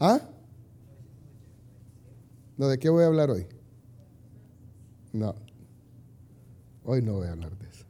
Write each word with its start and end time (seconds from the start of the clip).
¿Ah? 0.00 0.20
¿No 2.56 2.68
de 2.68 2.78
qué 2.78 2.88
voy 2.88 3.04
a 3.04 3.06
hablar 3.06 3.30
hoy? 3.30 3.46
No. 5.12 5.34
Hoy 6.84 7.02
no 7.02 7.14
voy 7.14 7.26
a 7.26 7.32
hablar 7.32 7.56
de 7.58 7.68
eso. 7.68 7.84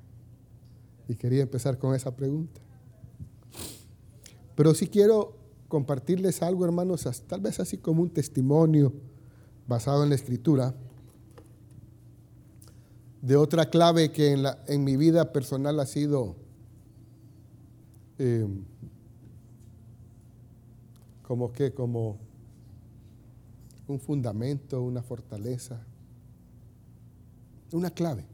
Y 1.09 1.15
quería 1.15 1.43
empezar 1.43 1.79
con 1.79 1.95
esa 1.95 2.15
pregunta. 2.15 2.61
Pero 4.57 4.75
sí 4.75 4.89
quiero 4.89 5.37
compartirles 5.69 6.43
algo, 6.43 6.65
hermanos, 6.65 7.09
tal 7.29 7.41
vez 7.41 7.61
así 7.61 7.79
como 7.79 8.03
un 8.03 8.11
testimonio 8.11 8.93
basado 9.69 10.03
en 10.03 10.09
la 10.09 10.17
escritura, 10.17 10.75
de 13.23 13.37
otra 13.37 13.71
clave 13.71 14.11
que 14.11 14.33
en, 14.33 14.43
la, 14.43 14.59
en 14.67 14.83
mi 14.83 14.97
vida 14.97 15.33
personal 15.33 15.79
ha 15.79 15.87
sido 15.87 16.35
eh, 18.19 18.47
como 21.31 21.53
que, 21.53 21.73
como 21.73 22.19
un 23.87 24.01
fundamento, 24.01 24.83
una 24.83 25.01
fortaleza, 25.01 25.81
una 27.71 27.89
clave 27.89 28.25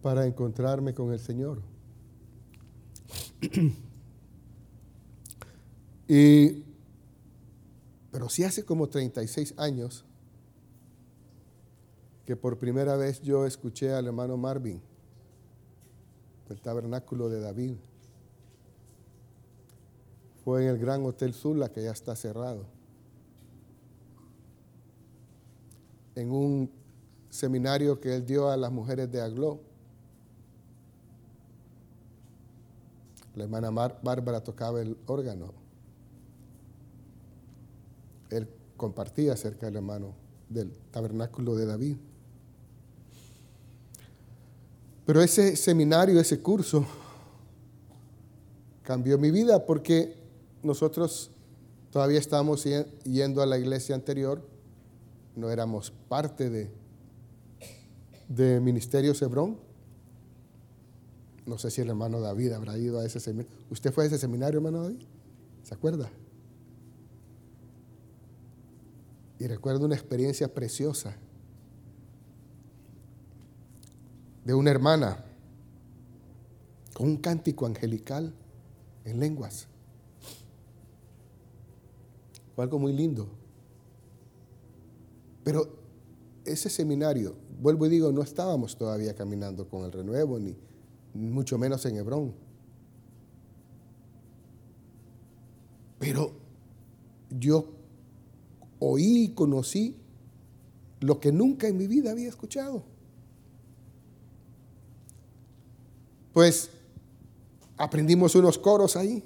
para 0.00 0.24
encontrarme 0.24 0.94
con 0.94 1.12
el 1.12 1.20
Señor. 1.20 1.60
y, 6.08 6.64
pero 8.10 8.30
sí 8.30 8.42
hace 8.42 8.64
como 8.64 8.88
36 8.88 9.52
años 9.58 10.06
que 12.24 12.36
por 12.36 12.56
primera 12.56 12.96
vez 12.96 13.20
yo 13.20 13.44
escuché 13.44 13.92
al 13.92 14.06
hermano 14.06 14.38
Marvin, 14.38 14.80
el 16.48 16.58
tabernáculo 16.62 17.28
de 17.28 17.40
David. 17.40 17.74
Fue 20.44 20.62
en 20.62 20.68
el 20.68 20.78
Gran 20.78 21.04
Hotel 21.04 21.32
Zula, 21.32 21.70
que 21.70 21.82
ya 21.82 21.92
está 21.92 22.14
cerrado. 22.14 22.66
En 26.14 26.30
un 26.30 26.70
seminario 27.30 27.98
que 28.00 28.14
él 28.14 28.26
dio 28.26 28.50
a 28.50 28.56
las 28.56 28.70
mujeres 28.70 29.10
de 29.10 29.20
Aglo. 29.20 29.58
La 33.34 33.44
hermana 33.44 33.70
Bárbara 33.70 34.44
tocaba 34.44 34.80
el 34.80 34.96
órgano. 35.06 35.52
Él 38.30 38.46
compartía 38.76 39.32
acerca 39.32 39.66
del 39.66 39.76
hermano 39.76 40.14
del 40.48 40.70
tabernáculo 40.92 41.56
de 41.56 41.66
David. 41.66 41.96
Pero 45.06 45.22
ese 45.22 45.56
seminario, 45.56 46.20
ese 46.20 46.40
curso, 46.40 46.86
cambió 48.82 49.18
mi 49.18 49.30
vida 49.30 49.66
porque 49.66 50.23
nosotros 50.64 51.30
todavía 51.90 52.18
estábamos 52.18 52.66
yendo 53.04 53.42
a 53.42 53.46
la 53.46 53.58
iglesia 53.58 53.94
anterior, 53.94 54.42
no 55.36 55.50
éramos 55.50 55.92
parte 56.08 56.50
de, 56.50 56.70
de 58.28 58.60
Ministerio 58.60 59.12
Hebrón. 59.20 59.58
No 61.46 61.58
sé 61.58 61.70
si 61.70 61.82
el 61.82 61.88
hermano 61.90 62.20
David 62.20 62.52
habrá 62.52 62.78
ido 62.78 62.98
a 62.98 63.04
ese 63.04 63.20
seminario. 63.20 63.54
¿Usted 63.70 63.92
fue 63.92 64.04
a 64.04 64.06
ese 64.06 64.18
seminario, 64.18 64.58
hermano 64.58 64.82
David? 64.82 65.02
¿Se 65.62 65.74
acuerda? 65.74 66.10
Y 69.38 69.46
recuerdo 69.46 69.84
una 69.84 69.94
experiencia 69.94 70.52
preciosa 70.52 71.16
de 74.44 74.54
una 74.54 74.70
hermana 74.70 75.24
con 76.94 77.08
un 77.08 77.16
cántico 77.16 77.66
angelical 77.66 78.32
en 79.04 79.20
lenguas. 79.20 79.66
Fue 82.54 82.64
algo 82.64 82.78
muy 82.78 82.92
lindo. 82.92 83.28
Pero 85.42 85.68
ese 86.44 86.70
seminario, 86.70 87.34
vuelvo 87.60 87.86
y 87.86 87.88
digo, 87.90 88.12
no 88.12 88.22
estábamos 88.22 88.76
todavía 88.76 89.14
caminando 89.14 89.68
con 89.68 89.84
el 89.84 89.92
renuevo, 89.92 90.38
ni 90.38 90.56
mucho 91.14 91.58
menos 91.58 91.84
en 91.86 91.96
Hebrón. 91.96 92.34
Pero 95.98 96.32
yo 97.30 97.66
oí 98.78 99.24
y 99.24 99.28
conocí 99.34 99.96
lo 101.00 101.20
que 101.20 101.32
nunca 101.32 101.66
en 101.68 101.76
mi 101.76 101.86
vida 101.86 102.10
había 102.10 102.28
escuchado. 102.28 102.82
Pues 106.32 106.70
aprendimos 107.76 108.34
unos 108.34 108.58
coros 108.58 108.96
ahí. 108.96 109.22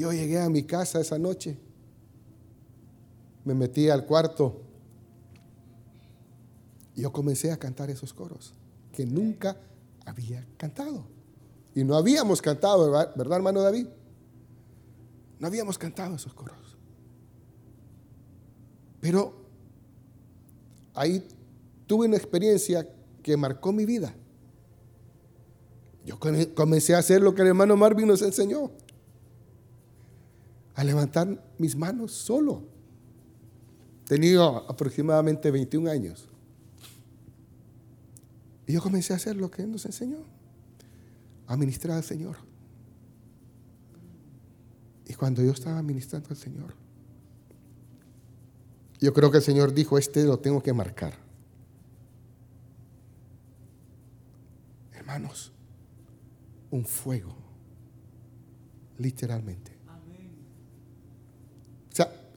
Yo 0.00 0.12
llegué 0.12 0.40
a 0.40 0.48
mi 0.48 0.62
casa 0.62 1.00
esa 1.00 1.18
noche. 1.18 1.58
Me 3.44 3.54
metí 3.54 3.90
al 3.90 4.06
cuarto. 4.06 4.62
Y 6.96 7.02
yo 7.02 7.12
comencé 7.12 7.52
a 7.52 7.58
cantar 7.58 7.90
esos 7.90 8.14
coros 8.14 8.54
que 8.92 9.04
nunca 9.04 9.56
había 10.06 10.46
cantado. 10.56 11.04
Y 11.74 11.84
no 11.84 11.96
habíamos 11.96 12.40
cantado, 12.40 12.90
¿verdad, 12.90 13.36
hermano 13.36 13.60
David? 13.60 13.88
No 15.38 15.46
habíamos 15.46 15.76
cantado 15.78 16.16
esos 16.16 16.32
coros. 16.32 16.76
Pero 19.00 19.34
ahí 20.94 21.26
tuve 21.86 22.06
una 22.06 22.16
experiencia 22.16 22.88
que 23.22 23.36
marcó 23.36 23.70
mi 23.70 23.84
vida. 23.84 24.14
Yo 26.06 26.18
comencé 26.54 26.94
a 26.94 26.98
hacer 26.98 27.20
lo 27.20 27.34
que 27.34 27.42
el 27.42 27.48
hermano 27.48 27.76
Marvin 27.76 28.08
nos 28.08 28.22
enseñó. 28.22 28.70
A 30.80 30.84
levantar 30.84 31.44
mis 31.58 31.76
manos 31.76 32.10
solo. 32.10 32.62
Tenía 34.06 34.46
aproximadamente 34.66 35.50
21 35.50 35.90
años. 35.90 36.26
Y 38.66 38.72
yo 38.72 38.80
comencé 38.80 39.12
a 39.12 39.16
hacer 39.16 39.36
lo 39.36 39.50
que 39.50 39.60
Él 39.60 39.70
nos 39.70 39.84
enseñó. 39.84 40.24
A 41.46 41.58
ministrar 41.58 41.98
al 41.98 42.02
Señor. 42.02 42.36
Y 45.06 45.12
cuando 45.12 45.42
yo 45.42 45.50
estaba 45.50 45.82
ministrando 45.82 46.30
al 46.30 46.38
Señor, 46.38 46.74
yo 49.00 49.12
creo 49.12 49.30
que 49.30 49.36
el 49.36 49.42
Señor 49.42 49.74
dijo, 49.74 49.98
este 49.98 50.24
lo 50.24 50.38
tengo 50.38 50.62
que 50.62 50.72
marcar. 50.72 51.12
Hermanos, 54.94 55.52
un 56.70 56.86
fuego, 56.86 57.36
literalmente. 58.96 59.79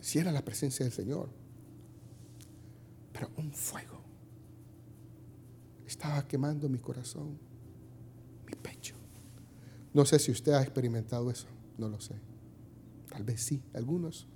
Si 0.04 0.20
era 0.20 0.34
la 0.34 0.44
presencia 0.44 0.84
del 0.84 0.92
Señor, 0.92 1.30
pero 3.14 3.30
un 3.38 3.54
fuego 3.54 4.02
estaba 5.88 6.28
quemando 6.28 6.68
mi 6.68 6.78
corazón, 6.78 7.40
mi 8.46 8.54
pecho. 8.54 8.96
No 9.94 10.04
sé 10.06 10.20
si 10.20 10.30
usted 10.30 10.52
ha 10.52 10.62
experimentado 10.62 11.32
eso, 11.32 11.48
no 11.78 11.88
lo 11.88 12.02
sé. 12.02 12.16
Tal 13.08 13.24
vez 13.24 13.44
sí, 13.44 13.64
algunos. 13.74 14.28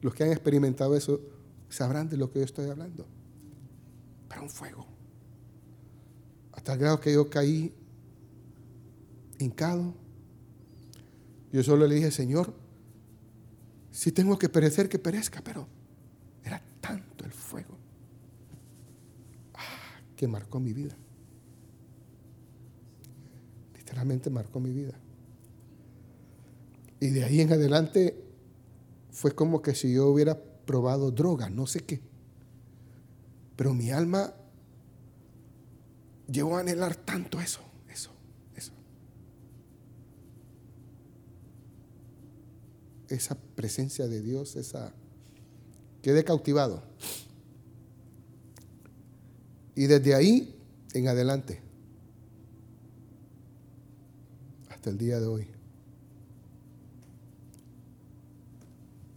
Los 0.00 0.14
que 0.14 0.24
han 0.24 0.32
experimentado 0.32 0.96
eso 0.96 1.20
sabrán 1.68 2.08
de 2.08 2.16
lo 2.16 2.30
que 2.30 2.38
yo 2.38 2.46
estoy 2.46 2.70
hablando. 2.70 3.06
Pero 4.26 4.40
un 4.40 4.48
fuego. 4.48 4.86
Hasta 6.52 6.72
el 6.72 6.78
grado 6.78 6.98
que 6.98 7.12
yo 7.12 7.28
caí 7.28 7.74
hincado. 9.38 9.92
Yo 11.52 11.62
solo 11.62 11.86
le 11.86 11.96
dije, 11.96 12.10
Señor, 12.10 12.54
si 13.90 14.12
tengo 14.12 14.38
que 14.38 14.48
perecer, 14.48 14.88
que 14.88 14.98
perezca, 14.98 15.42
pero 15.42 15.66
era 16.44 16.62
tanto 16.80 17.24
el 17.24 17.32
fuego 17.32 17.76
ah, 19.54 20.00
que 20.16 20.28
marcó 20.28 20.60
mi 20.60 20.72
vida. 20.72 20.96
Literalmente 23.76 24.30
marcó 24.30 24.60
mi 24.60 24.72
vida. 24.72 24.94
Y 27.00 27.08
de 27.08 27.24
ahí 27.24 27.40
en 27.40 27.52
adelante 27.52 28.22
fue 29.10 29.34
como 29.34 29.62
que 29.62 29.74
si 29.74 29.92
yo 29.94 30.06
hubiera 30.06 30.40
probado 30.40 31.10
droga, 31.10 31.50
no 31.50 31.66
sé 31.66 31.80
qué. 31.80 32.00
Pero 33.56 33.74
mi 33.74 33.90
alma 33.90 34.34
llegó 36.30 36.56
a 36.56 36.60
anhelar 36.60 36.94
tanto 36.94 37.40
eso. 37.40 37.60
Esa 43.10 43.34
presencia 43.34 44.06
de 44.06 44.22
Dios, 44.22 44.56
esa 44.56 44.92
quedé 46.00 46.24
cautivado. 46.24 46.82
Y 49.74 49.86
desde 49.86 50.14
ahí 50.14 50.56
en 50.94 51.08
adelante, 51.08 51.60
hasta 54.68 54.90
el 54.90 54.98
día 54.98 55.20
de 55.20 55.26
hoy, 55.26 55.46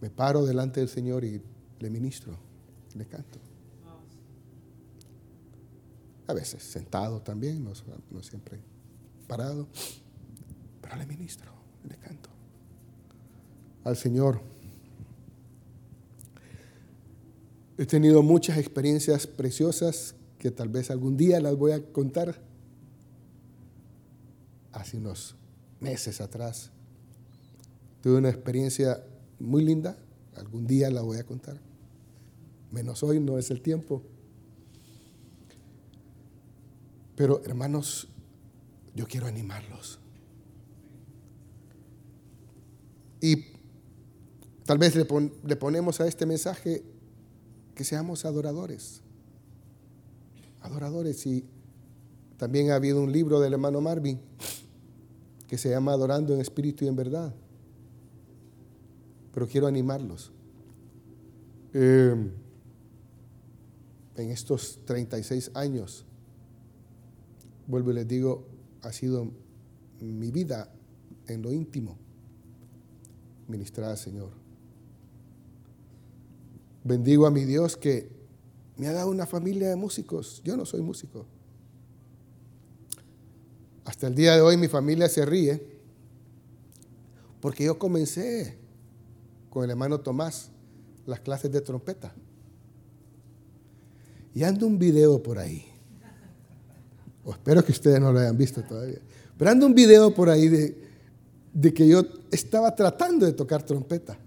me 0.00 0.10
paro 0.10 0.44
delante 0.44 0.80
del 0.80 0.88
Señor 0.88 1.24
y 1.24 1.40
le 1.78 1.90
ministro, 1.90 2.36
le 2.94 3.06
canto. 3.06 3.38
A 6.26 6.32
veces 6.32 6.62
sentado 6.62 7.22
también, 7.22 7.62
no, 7.62 7.72
no 8.10 8.22
siempre 8.22 8.58
parado, 9.28 9.68
pero 10.80 10.96
le 10.96 11.06
ministro, 11.06 11.52
le 11.88 11.96
canto 11.96 12.33
al 13.84 13.96
Señor. 13.96 14.40
He 17.76 17.86
tenido 17.86 18.22
muchas 18.22 18.58
experiencias 18.58 19.26
preciosas 19.26 20.14
que 20.38 20.50
tal 20.50 20.68
vez 20.68 20.90
algún 20.90 21.16
día 21.16 21.40
las 21.40 21.56
voy 21.56 21.72
a 21.72 21.82
contar. 21.92 22.40
Hace 24.72 24.96
unos 24.96 25.36
meses 25.80 26.20
atrás 26.20 26.70
tuve 28.00 28.16
una 28.16 28.30
experiencia 28.30 29.02
muy 29.38 29.64
linda, 29.64 29.96
algún 30.36 30.66
día 30.66 30.90
la 30.90 31.02
voy 31.02 31.18
a 31.18 31.24
contar. 31.24 31.60
Menos 32.70 33.02
hoy 33.02 33.20
no 33.20 33.38
es 33.38 33.50
el 33.50 33.60
tiempo. 33.60 34.02
Pero 37.16 37.42
hermanos, 37.44 38.08
yo 38.94 39.06
quiero 39.06 39.26
animarlos. 39.26 40.00
Y 43.20 43.53
tal 44.64 44.78
vez 44.78 44.94
le, 44.96 45.06
le 45.44 45.56
ponemos 45.56 46.00
a 46.00 46.06
este 46.06 46.26
mensaje 46.26 46.82
que 47.74 47.84
seamos 47.84 48.24
adoradores. 48.24 49.02
Adoradores. 50.62 51.26
Y 51.26 51.44
también 52.36 52.70
ha 52.70 52.76
habido 52.76 53.02
un 53.02 53.12
libro 53.12 53.40
del 53.40 53.52
hermano 53.52 53.80
Marvin 53.80 54.20
que 55.48 55.58
se 55.58 55.70
llama 55.70 55.92
Adorando 55.92 56.34
en 56.34 56.40
Espíritu 56.40 56.84
y 56.84 56.88
en 56.88 56.96
Verdad. 56.96 57.34
Pero 59.32 59.46
quiero 59.46 59.66
animarlos. 59.66 60.32
Eh, 61.72 62.14
en 64.16 64.30
estos 64.30 64.78
36 64.84 65.50
años, 65.54 66.04
vuelvo 67.66 67.90
y 67.90 67.94
les 67.94 68.08
digo, 68.08 68.46
ha 68.82 68.92
sido 68.92 69.30
mi 70.00 70.30
vida 70.30 70.72
en 71.26 71.42
lo 71.42 71.52
íntimo, 71.52 71.96
ministrar 73.48 73.90
al 73.90 73.98
Señor. 73.98 74.43
Bendigo 76.84 77.26
a 77.26 77.30
mi 77.30 77.44
Dios 77.44 77.78
que 77.78 78.10
me 78.76 78.86
ha 78.86 78.92
dado 78.92 79.10
una 79.10 79.26
familia 79.26 79.70
de 79.70 79.76
músicos. 79.76 80.42
Yo 80.44 80.54
no 80.54 80.66
soy 80.66 80.82
músico. 80.82 81.24
Hasta 83.86 84.06
el 84.06 84.14
día 84.14 84.34
de 84.34 84.42
hoy 84.42 84.58
mi 84.58 84.68
familia 84.68 85.08
se 85.08 85.24
ríe 85.24 85.66
porque 87.40 87.64
yo 87.64 87.78
comencé 87.78 88.58
con 89.48 89.64
el 89.64 89.70
hermano 89.70 90.00
Tomás 90.00 90.50
las 91.06 91.20
clases 91.20 91.50
de 91.50 91.62
trompeta. 91.62 92.14
Y 94.34 94.42
ando 94.42 94.66
un 94.66 94.78
video 94.78 95.22
por 95.22 95.38
ahí. 95.38 95.64
O 97.24 97.32
espero 97.32 97.64
que 97.64 97.72
ustedes 97.72 97.98
no 97.98 98.12
lo 98.12 98.18
hayan 98.18 98.36
visto 98.36 98.62
todavía. 98.62 98.98
Pero 99.38 99.50
ando 99.50 99.66
un 99.66 99.74
video 99.74 100.12
por 100.14 100.28
ahí 100.28 100.48
de, 100.48 100.76
de 101.54 101.72
que 101.72 101.88
yo 101.88 102.02
estaba 102.30 102.74
tratando 102.74 103.24
de 103.24 103.32
tocar 103.32 103.62
trompeta. 103.62 104.18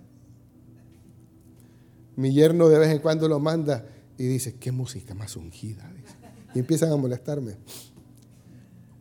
Mi 2.18 2.34
yerno 2.34 2.68
de 2.68 2.78
vez 2.78 2.90
en 2.90 3.00
cuando 3.00 3.30
lo 3.30 3.40
manda 3.40 3.88
y 4.18 4.26
dice, 4.26 4.56
qué 4.56 4.74
música 4.74 5.14
más 5.14 5.38
ungida. 5.38 5.90
Y 6.54 6.60
empiezan 6.60 6.92
a 6.92 6.98
molestarme. 6.98 7.56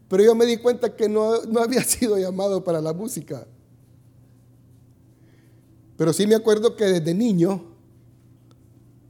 Pero 0.08 0.22
yo 0.22 0.36
me 0.36 0.46
di 0.46 0.58
cuenta 0.58 0.94
que 0.94 1.08
no, 1.08 1.42
no 1.42 1.60
había 1.60 1.82
sido 1.84 2.16
llamado 2.16 2.62
para 2.62 2.80
la 2.80 2.92
música. 2.92 3.44
Pero 5.96 6.12
sí 6.12 6.28
me 6.28 6.36
acuerdo 6.36 6.76
que 6.76 6.84
desde 6.84 7.12
niño 7.12 7.64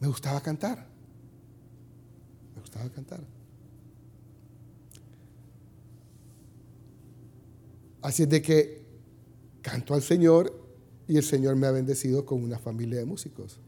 me 0.00 0.08
gustaba 0.08 0.40
cantar 0.40 0.96
a 2.84 2.90
cantar. 2.90 3.20
Así 8.02 8.22
es 8.22 8.28
de 8.28 8.42
que 8.42 8.86
canto 9.62 9.94
al 9.94 10.02
Señor 10.02 10.52
y 11.08 11.16
el 11.16 11.24
Señor 11.24 11.56
me 11.56 11.66
ha 11.66 11.70
bendecido 11.70 12.24
con 12.24 12.42
una 12.42 12.58
familia 12.58 12.98
de 12.98 13.04
músicos, 13.04 13.58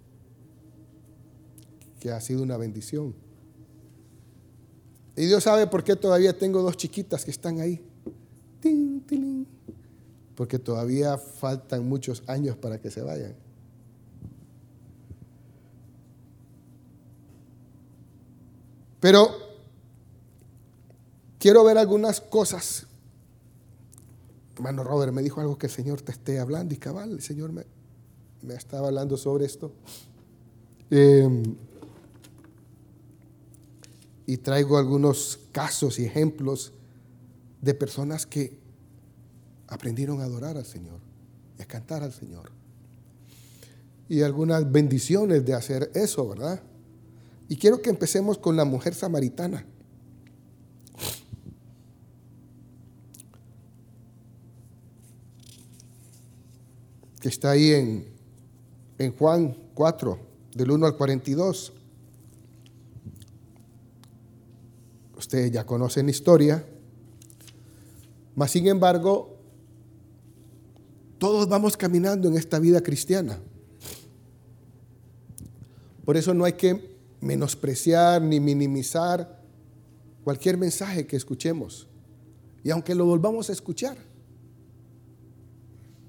que 1.98 2.10
ha 2.10 2.20
sido 2.20 2.42
una 2.42 2.56
bendición. 2.56 3.14
Y 5.16 5.26
Dios 5.26 5.44
sabe 5.44 5.66
por 5.66 5.82
qué 5.82 5.96
todavía 5.96 6.36
tengo 6.38 6.62
dos 6.62 6.76
chiquitas 6.76 7.24
que 7.24 7.30
están 7.30 7.60
ahí. 7.60 7.84
Porque 10.34 10.58
todavía 10.58 11.18
faltan 11.18 11.88
muchos 11.88 12.22
años 12.26 12.56
para 12.56 12.80
que 12.80 12.90
se 12.90 13.02
vayan. 13.02 13.34
Pero 19.00 19.28
quiero 21.38 21.64
ver 21.64 21.78
algunas 21.78 22.20
cosas. 22.20 22.86
Hermano 24.54 24.82
Robert 24.82 25.12
me 25.12 25.22
dijo 25.22 25.40
algo 25.40 25.56
que 25.56 25.66
el 25.66 25.72
Señor 25.72 26.00
te 26.02 26.12
esté 26.12 26.40
hablando 26.40 26.74
y 26.74 26.78
cabal, 26.78 27.12
el 27.12 27.22
Señor 27.22 27.52
me, 27.52 27.64
me 28.42 28.54
estaba 28.54 28.88
hablando 28.88 29.16
sobre 29.16 29.44
esto. 29.46 29.72
Em, 30.90 31.56
y 34.28 34.36
traigo 34.36 34.76
algunos 34.76 35.40
casos 35.52 35.98
y 35.98 36.04
ejemplos 36.04 36.74
de 37.62 37.72
personas 37.72 38.26
que 38.26 38.58
aprendieron 39.66 40.20
a 40.20 40.24
adorar 40.24 40.58
al 40.58 40.66
Señor 40.66 41.00
y 41.58 41.62
a 41.62 41.64
cantar 41.64 42.02
al 42.02 42.12
Señor. 42.12 42.50
Y 44.06 44.20
algunas 44.20 44.70
bendiciones 44.70 45.46
de 45.46 45.54
hacer 45.54 45.90
eso, 45.94 46.28
¿verdad? 46.28 46.62
Y 47.48 47.56
quiero 47.56 47.80
que 47.80 47.88
empecemos 47.88 48.36
con 48.36 48.54
la 48.54 48.66
mujer 48.66 48.94
samaritana. 48.94 49.64
Que 57.18 57.30
está 57.30 57.52
ahí 57.52 57.72
en, 57.72 58.06
en 58.98 59.16
Juan 59.16 59.56
4, 59.72 60.18
del 60.54 60.70
1 60.70 60.84
al 60.86 60.96
42. 60.98 61.72
Ustedes 65.28 65.52
ya 65.52 65.66
conocen 65.66 66.06
la 66.06 66.10
historia. 66.10 66.64
Mas, 68.34 68.50
sin 68.50 68.66
embargo, 68.66 69.36
todos 71.18 71.46
vamos 71.50 71.76
caminando 71.76 72.28
en 72.28 72.36
esta 72.38 72.58
vida 72.58 72.80
cristiana. 72.80 73.38
Por 76.06 76.16
eso 76.16 76.32
no 76.32 76.46
hay 76.46 76.54
que 76.54 76.96
menospreciar 77.20 78.22
ni 78.22 78.40
minimizar 78.40 79.42
cualquier 80.24 80.56
mensaje 80.56 81.06
que 81.06 81.16
escuchemos. 81.16 81.86
Y 82.64 82.70
aunque 82.70 82.94
lo 82.94 83.04
volvamos 83.04 83.50
a 83.50 83.52
escuchar, 83.52 83.98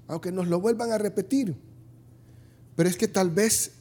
aunque 0.08 0.32
nos 0.32 0.48
lo 0.48 0.62
vuelvan 0.62 0.92
a 0.92 0.96
repetir, 0.96 1.54
pero 2.74 2.88
es 2.88 2.96
que 2.96 3.06
tal 3.06 3.28
vez 3.28 3.72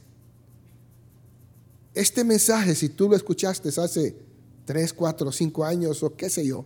este 1.94 2.26
mensaje, 2.26 2.76
si 2.76 2.90
tú 2.90 3.08
lo 3.08 3.16
escuchaste 3.16 3.70
hace 3.70 4.28
3, 4.70 4.94
4, 4.94 5.32
5 5.32 5.66
años 5.66 6.04
o 6.04 6.16
qué 6.16 6.30
sé 6.30 6.46
yo, 6.46 6.64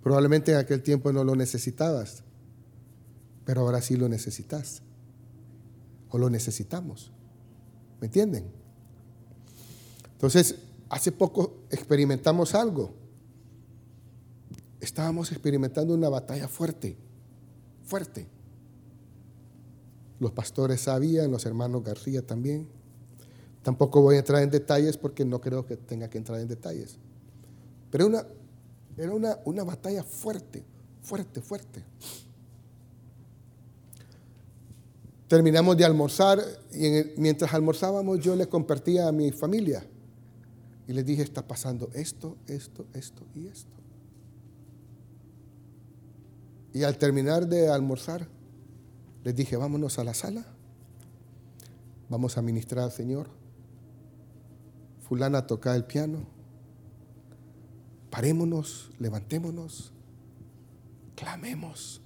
probablemente 0.00 0.52
en 0.52 0.58
aquel 0.58 0.80
tiempo 0.80 1.12
no 1.12 1.24
lo 1.24 1.34
necesitabas, 1.34 2.22
pero 3.44 3.62
ahora 3.62 3.82
sí 3.82 3.96
lo 3.96 4.08
necesitas 4.08 4.82
o 6.08 6.18
lo 6.18 6.30
necesitamos. 6.30 7.10
¿Me 8.00 8.06
entienden? 8.06 8.52
Entonces, 10.12 10.54
hace 10.88 11.10
poco 11.10 11.64
experimentamos 11.68 12.54
algo. 12.54 12.94
Estábamos 14.78 15.32
experimentando 15.32 15.94
una 15.94 16.10
batalla 16.10 16.46
fuerte, 16.46 16.96
fuerte. 17.82 18.28
Los 20.20 20.30
pastores 20.30 20.82
sabían, 20.82 21.32
los 21.32 21.44
hermanos 21.44 21.82
García 21.82 22.24
también. 22.24 22.75
Tampoco 23.66 24.00
voy 24.00 24.14
a 24.14 24.18
entrar 24.20 24.44
en 24.44 24.50
detalles 24.50 24.96
porque 24.96 25.24
no 25.24 25.40
creo 25.40 25.66
que 25.66 25.76
tenga 25.76 26.08
que 26.08 26.18
entrar 26.18 26.38
en 26.38 26.46
detalles. 26.46 26.98
Pero 27.90 28.08
era 28.96 29.12
una, 29.12 29.64
batalla 29.64 30.04
fuerte, 30.04 30.62
fuerte, 31.02 31.40
fuerte. 31.40 31.82
Terminamos 35.26 35.76
de 35.76 35.84
almorzar 35.84 36.40
y 36.72 37.18
mientras 37.20 37.52
almorzábamos 37.54 38.20
yo 38.20 38.36
le 38.36 38.46
compartía 38.46 39.08
a 39.08 39.10
mi 39.10 39.32
familia 39.32 39.84
y 40.86 40.92
les 40.92 41.04
dije, 41.04 41.22
está 41.22 41.44
pasando 41.44 41.90
esto, 41.92 42.36
esto, 42.46 42.86
esto 42.94 43.24
y 43.34 43.48
esto. 43.48 43.76
Y 46.72 46.84
al 46.84 46.96
terminar 46.98 47.48
de 47.48 47.68
almorzar, 47.68 48.28
les 49.24 49.34
dije, 49.34 49.56
vámonos 49.56 49.98
a 49.98 50.04
la 50.04 50.14
sala, 50.14 50.46
vamos 52.08 52.38
a 52.38 52.42
ministrar 52.42 52.84
al 52.84 52.92
Señor. 52.92 53.44
Fulana 55.08 55.46
toca 55.46 55.74
el 55.76 55.84
piano, 55.84 56.26
parémonos, 58.10 58.90
levantémonos, 58.98 59.92
clamemos 61.14 62.02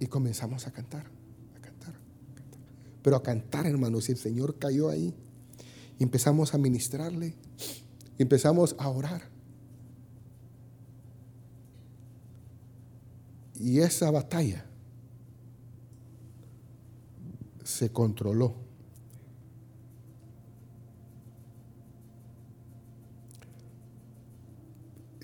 y 0.00 0.06
comenzamos 0.06 0.66
a 0.66 0.72
cantar 0.72 1.16
pero 3.06 3.14
a 3.14 3.22
cantar, 3.22 3.68
hermanos. 3.68 4.08
Y 4.08 4.12
el 4.12 4.18
Señor 4.18 4.58
cayó 4.58 4.90
ahí. 4.90 5.14
Y 5.96 6.02
empezamos 6.02 6.54
a 6.54 6.58
ministrarle. 6.58 7.36
Empezamos 8.18 8.74
a 8.80 8.88
orar. 8.88 9.22
Y 13.54 13.78
esa 13.78 14.10
batalla 14.10 14.66
se 17.62 17.92
controló. 17.92 18.56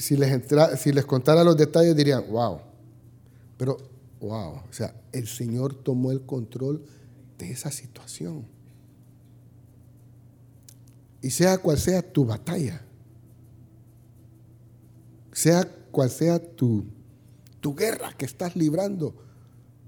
Si 0.02 0.16
les, 0.16 0.42
si 0.80 0.92
les 0.92 1.06
contara 1.06 1.44
los 1.44 1.56
detalles 1.56 1.94
dirían, 1.94 2.24
wow, 2.28 2.58
pero 3.56 3.76
wow, 4.18 4.54
o 4.68 4.72
sea, 4.72 4.92
el 5.12 5.28
Señor 5.28 5.76
tomó 5.76 6.10
el 6.10 6.22
control 6.22 6.84
de 7.38 7.52
esa 7.52 7.70
situación. 7.70 8.44
Y 11.20 11.30
sea 11.30 11.56
cual 11.58 11.78
sea 11.78 12.02
tu 12.02 12.24
batalla, 12.24 12.82
sea 15.30 15.64
cual 15.92 16.10
sea 16.10 16.40
tu, 16.40 16.84
tu 17.60 17.72
guerra 17.76 18.12
que 18.18 18.24
estás 18.24 18.56
librando 18.56 19.14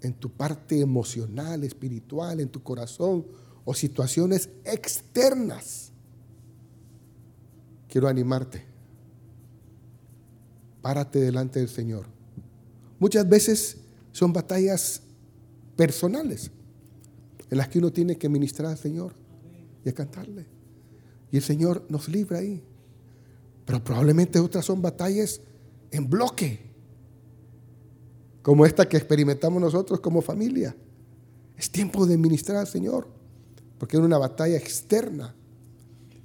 en 0.01 0.15
tu 0.15 0.31
parte 0.31 0.81
emocional, 0.81 1.65
espiritual, 1.65 2.39
en 2.39 2.51
tu 2.51 2.63
corazón 2.63 3.27
o 3.65 3.75
situaciones 3.75 4.49
externas, 4.65 5.91
quiero 7.89 8.07
animarte. 8.07 8.74
Párate 10.85 11.19
delante 11.19 11.61
del 11.61 11.71
Señor. 11.71 12.05
Muchas 12.99 13.27
veces 13.27 13.79
son 14.13 14.35
batallas 14.35 15.01
personales 15.77 16.51
en 17.49 17.57
las 17.57 17.69
que 17.69 17.79
uno 17.79 17.91
tiene 17.91 18.19
que 18.19 18.29
ministrar 18.29 18.71
al 18.71 18.77
Señor 18.77 19.15
y 19.83 19.89
a 19.89 19.95
cantarle. 19.95 20.45
Y 21.33 21.39
el 21.39 21.43
Señor 21.43 21.87
nos 21.89 22.07
libra 22.07 22.41
ahí. 22.41 22.63
Pero 23.65 23.83
probablemente 23.83 24.39
otras 24.39 24.67
son 24.67 24.83
batallas 24.83 25.41
en 25.91 26.11
bloque, 26.11 26.61
como 28.43 28.67
esta 28.67 28.87
que 28.87 28.99
experimentamos 28.99 29.63
nosotros 29.63 30.01
como 30.01 30.21
familia. 30.21 30.77
Es 31.57 31.71
tiempo 31.71 32.05
de 32.05 32.19
ministrar 32.19 32.59
al 32.59 32.67
Señor, 32.67 33.09
porque 33.79 33.97
es 33.97 34.03
una 34.03 34.19
batalla 34.19 34.59
externa. 34.59 35.35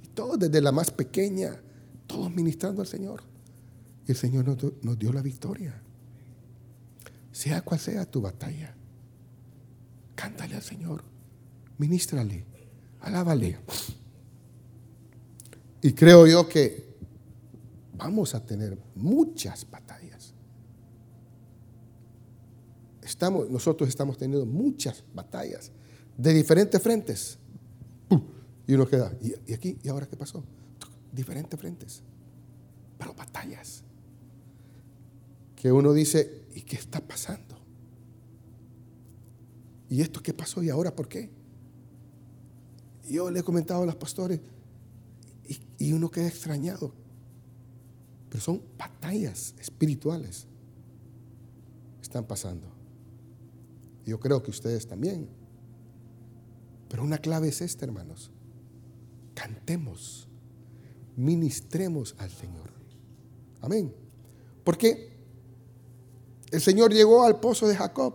Y 0.04 0.08
todos, 0.08 0.38
desde 0.38 0.60
la 0.60 0.70
más 0.70 0.90
pequeña, 0.90 1.58
todos 2.06 2.30
ministrando 2.30 2.82
al 2.82 2.86
Señor. 2.86 3.29
El 4.10 4.16
Señor 4.16 4.44
nos, 4.44 4.82
nos 4.82 4.98
dio 4.98 5.12
la 5.12 5.22
victoria. 5.22 5.80
Sea 7.30 7.62
cual 7.62 7.78
sea 7.78 8.04
tu 8.10 8.20
batalla, 8.20 8.74
cántale 10.16 10.56
al 10.56 10.62
Señor, 10.62 11.04
ministrale, 11.78 12.44
alábale. 13.00 13.58
Y 15.80 15.92
creo 15.92 16.26
yo 16.26 16.48
que 16.48 16.96
vamos 17.96 18.34
a 18.34 18.44
tener 18.44 18.76
muchas 18.96 19.70
batallas. 19.70 20.34
Estamos, 23.00 23.48
nosotros 23.48 23.88
estamos 23.88 24.18
teniendo 24.18 24.44
muchas 24.44 25.04
batallas 25.14 25.70
de 26.18 26.34
diferentes 26.34 26.82
frentes. 26.82 27.38
Y 28.66 28.74
uno 28.74 28.86
queda, 28.86 29.12
¿y, 29.20 29.52
aquí? 29.52 29.78
¿Y 29.82 29.88
ahora 29.88 30.06
qué 30.06 30.16
pasó? 30.16 30.44
Diferentes 31.12 31.58
frentes, 31.58 32.02
pero 32.98 33.14
batallas. 33.14 33.84
Que 35.60 35.70
uno 35.70 35.92
dice, 35.92 36.46
¿y 36.54 36.62
qué 36.62 36.76
está 36.76 37.06
pasando? 37.06 37.54
¿Y 39.90 40.00
esto 40.00 40.22
qué 40.22 40.32
pasó? 40.32 40.62
¿Y 40.62 40.70
ahora 40.70 40.96
por 40.96 41.06
qué? 41.06 41.28
Yo 43.06 43.30
le 43.30 43.40
he 43.40 43.42
comentado 43.42 43.82
a 43.82 43.86
los 43.86 43.96
pastores, 43.96 44.40
y, 45.78 45.92
uno 45.92 46.10
queda 46.10 46.28
extrañado. 46.28 46.94
Pero 48.30 48.40
son 48.40 48.62
batallas 48.78 49.54
espirituales. 49.58 50.46
Están 52.00 52.24
pasando. 52.24 52.68
Yo 54.06 54.18
creo 54.18 54.42
que 54.42 54.50
ustedes 54.50 54.86
también. 54.86 55.28
Pero 56.88 57.02
una 57.02 57.18
clave 57.18 57.48
es 57.48 57.60
esta, 57.60 57.84
hermanos. 57.84 58.30
Cantemos, 59.34 60.26
ministremos 61.16 62.14
al 62.18 62.30
Señor. 62.30 62.70
Amén. 63.60 63.92
Porque 64.64 65.09
el 66.50 66.60
Señor 66.60 66.92
llegó 66.92 67.24
al 67.24 67.40
pozo 67.40 67.68
de 67.68 67.76
Jacob. 67.76 68.14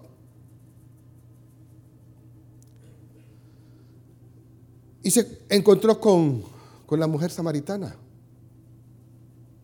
Y 5.03 5.11
se 5.11 5.39
encontró 5.49 5.99
con 5.99 6.55
con 6.85 6.99
la 6.99 7.07
mujer 7.07 7.31
samaritana. 7.31 7.95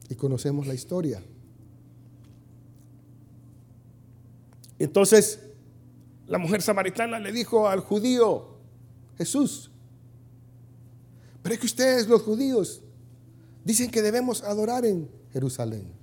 Y 0.09 0.15
conocemos 0.15 0.67
la 0.67 0.73
historia. 0.73 1.23
Entonces, 4.79 5.39
la 6.27 6.37
mujer 6.37 6.61
samaritana 6.61 7.19
le 7.19 7.31
dijo 7.31 7.67
al 7.67 7.81
judío, 7.81 8.57
Jesús, 9.17 9.69
pero 11.43 11.53
es 11.53 11.59
que 11.59 11.67
ustedes 11.67 12.07
los 12.07 12.23
judíos 12.23 12.81
dicen 13.63 13.91
que 13.91 14.01
debemos 14.01 14.43
adorar 14.43 14.85
en 14.85 15.09
Jerusalén. 15.31 16.00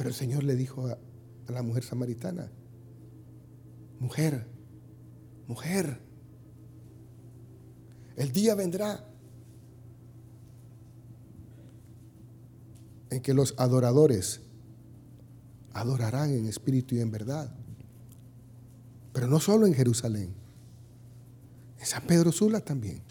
Pero 0.00 0.08
el 0.08 0.16
Señor 0.16 0.44
le 0.44 0.56
dijo 0.56 0.86
a, 0.86 0.96
la 1.52 1.62
mujer 1.62 1.84
samaritana, 1.84 2.50
mujer, 3.98 4.46
mujer, 5.46 6.00
el 8.16 8.32
día 8.32 8.54
vendrá 8.54 9.06
en 13.10 13.20
que 13.20 13.34
los 13.34 13.54
adoradores 13.58 14.40
adorarán 15.74 16.30
en 16.30 16.46
espíritu 16.46 16.94
y 16.94 17.00
en 17.00 17.10
verdad. 17.10 17.54
Pero 19.12 19.26
no 19.26 19.38
solo 19.38 19.66
en 19.66 19.74
Jerusalén, 19.74 20.32
en 21.78 21.86
San 21.86 22.04
Pedro 22.06 22.32
Sula 22.32 22.60
también, 22.60 23.02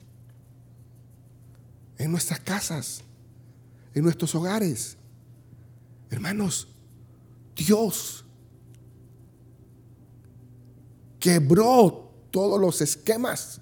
en 1.99 2.09
nuestras 2.09 2.39
casas, 2.39 3.03
en 3.93 4.01
nuestros 4.01 4.33
hogares. 4.33 4.97
Hermanos, 6.09 6.69
Dios 7.59 8.23
quebró 11.19 12.09
todos 12.31 12.59
los 12.59 12.81
esquemas 12.81 13.61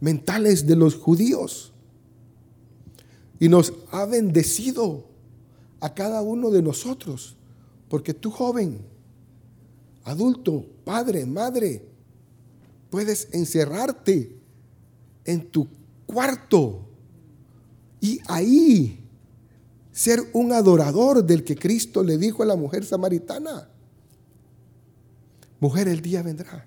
mentales 0.00 0.66
de 0.66 0.76
los 0.76 0.94
judíos. 0.94 1.72
Y 3.38 3.48
nos 3.48 3.72
ha 3.90 4.06
bendecido 4.06 5.04
a 5.80 5.92
cada 5.92 6.22
uno 6.22 6.50
de 6.50 6.62
nosotros. 6.62 7.36
Porque 7.88 8.14
tú 8.14 8.30
joven, 8.30 8.80
adulto, 10.04 10.64
padre, 10.84 11.26
madre, 11.26 11.84
puedes 12.90 13.28
encerrarte 13.32 14.36
en 15.24 15.50
tu 15.50 15.68
cuarto 16.06 16.86
y 18.00 18.20
ahí 18.28 19.01
ser 19.92 20.20
un 20.32 20.52
adorador 20.52 21.22
del 21.24 21.44
que 21.44 21.54
Cristo 21.54 22.02
le 22.02 22.16
dijo 22.16 22.42
a 22.42 22.46
la 22.46 22.56
mujer 22.56 22.84
samaritana. 22.84 23.68
Mujer, 25.60 25.86
el 25.86 26.00
día 26.00 26.22
vendrá 26.22 26.66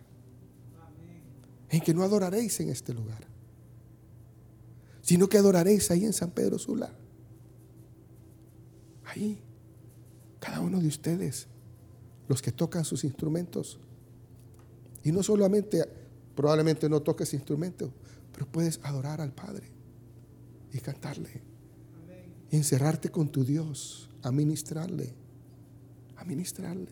en 1.69 1.81
que 1.81 1.93
no 1.93 2.03
adoraréis 2.03 2.59
en 2.59 2.69
este 2.69 2.93
lugar, 2.93 3.27
sino 5.01 5.27
que 5.27 5.37
adoraréis 5.37 5.91
ahí 5.91 6.05
en 6.05 6.13
San 6.13 6.31
Pedro 6.31 6.57
Sula. 6.57 6.93
Ahí, 9.03 9.41
cada 10.39 10.61
uno 10.61 10.79
de 10.79 10.87
ustedes, 10.87 11.47
los 12.27 12.41
que 12.41 12.51
tocan 12.51 12.85
sus 12.85 13.03
instrumentos. 13.03 13.79
Y 15.03 15.11
no 15.11 15.21
solamente, 15.23 15.83
probablemente 16.35 16.87
no 16.87 17.01
toques 17.01 17.33
instrumentos, 17.33 17.91
pero 18.31 18.45
puedes 18.45 18.79
adorar 18.83 19.19
al 19.19 19.33
Padre 19.33 19.67
y 20.71 20.79
cantarle. 20.79 21.54
Encerrarte 22.51 23.09
con 23.09 23.29
tu 23.29 23.43
Dios, 23.43 24.09
a 24.21 24.31
ministrarle, 24.31 25.13
a 26.15 26.23
ministrarle. 26.25 26.91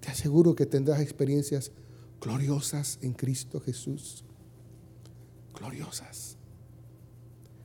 Te 0.00 0.10
aseguro 0.10 0.54
que 0.54 0.66
tendrás 0.66 1.00
experiencias 1.00 1.72
gloriosas 2.20 2.98
en 3.02 3.12
Cristo 3.12 3.60
Jesús. 3.60 4.24
Gloriosas. 5.54 6.36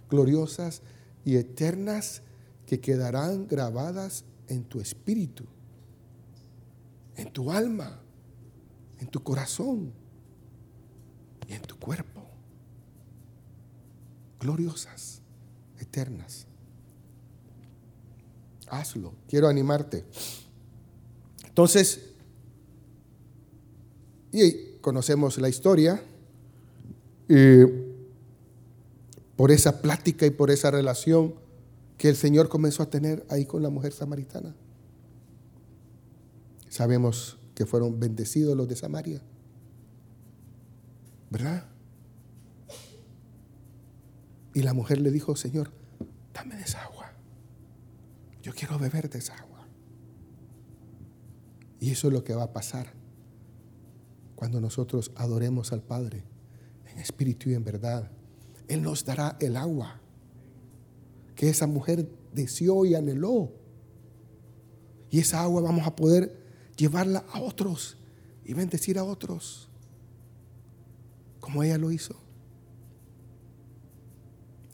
Gloriosas 0.09 0.81
y 1.23 1.35
eternas 1.35 2.23
que 2.65 2.79
quedarán 2.79 3.47
grabadas 3.47 4.25
en 4.47 4.63
tu 4.63 4.79
espíritu, 4.79 5.45
en 7.15 7.31
tu 7.31 7.51
alma, 7.51 8.01
en 8.99 9.07
tu 9.07 9.23
corazón 9.23 9.93
y 11.47 11.53
en 11.53 11.61
tu 11.61 11.77
cuerpo. 11.77 12.21
Gloriosas, 14.39 15.21
eternas. 15.79 16.47
Hazlo. 18.71 19.13
Quiero 19.27 19.49
animarte. 19.49 20.05
Entonces, 21.45 21.99
y 24.31 24.77
conocemos 24.79 25.37
la 25.37 25.49
historia. 25.49 26.01
por 29.35 29.51
esa 29.51 29.81
plática 29.81 30.25
y 30.25 30.29
por 30.29 30.51
esa 30.51 30.69
relación 30.69 31.33
que 31.97 32.09
el 32.09 32.15
Señor 32.15 32.49
comenzó 32.49 32.83
a 32.83 32.89
tener 32.89 33.25
ahí 33.29 33.45
con 33.45 33.61
la 33.63 33.69
mujer 33.69 33.93
samaritana. 33.93 34.55
Sabemos 36.69 37.37
que 37.55 37.65
fueron 37.65 37.99
bendecidos 37.99 38.55
los 38.55 38.67
de 38.67 38.75
Samaria. 38.75 39.21
¿Verdad? 41.29 41.65
Y 44.53 44.61
la 44.61 44.73
mujer 44.73 44.99
le 44.99 45.11
dijo, 45.11 45.35
Señor, 45.35 45.71
dame 46.33 46.59
esa. 46.61 46.90
Yo 48.41 48.53
quiero 48.53 48.79
beber 48.79 49.09
de 49.09 49.19
esa 49.19 49.35
agua. 49.35 49.67
Y 51.79 51.91
eso 51.91 52.07
es 52.07 52.13
lo 52.13 52.23
que 52.23 52.33
va 52.33 52.43
a 52.43 52.53
pasar 52.53 52.93
cuando 54.35 54.59
nosotros 54.59 55.11
adoremos 55.15 55.71
al 55.71 55.83
Padre 55.83 56.23
en 56.91 56.99
espíritu 56.99 57.49
y 57.49 57.53
en 57.53 57.63
verdad. 57.63 58.11
Él 58.67 58.81
nos 58.81 59.05
dará 59.05 59.37
el 59.39 59.55
agua 59.55 59.99
que 61.35 61.49
esa 61.49 61.67
mujer 61.67 62.07
deseó 62.33 62.85
y 62.85 62.95
anheló. 62.95 63.51
Y 65.09 65.19
esa 65.19 65.41
agua 65.41 65.61
vamos 65.61 65.85
a 65.85 65.95
poder 65.95 66.41
llevarla 66.77 67.25
a 67.31 67.41
otros 67.41 67.97
y 68.45 68.53
bendecir 68.53 68.97
a 68.97 69.03
otros, 69.03 69.69
como 71.39 71.63
ella 71.63 71.77
lo 71.77 71.91
hizo. 71.91 72.15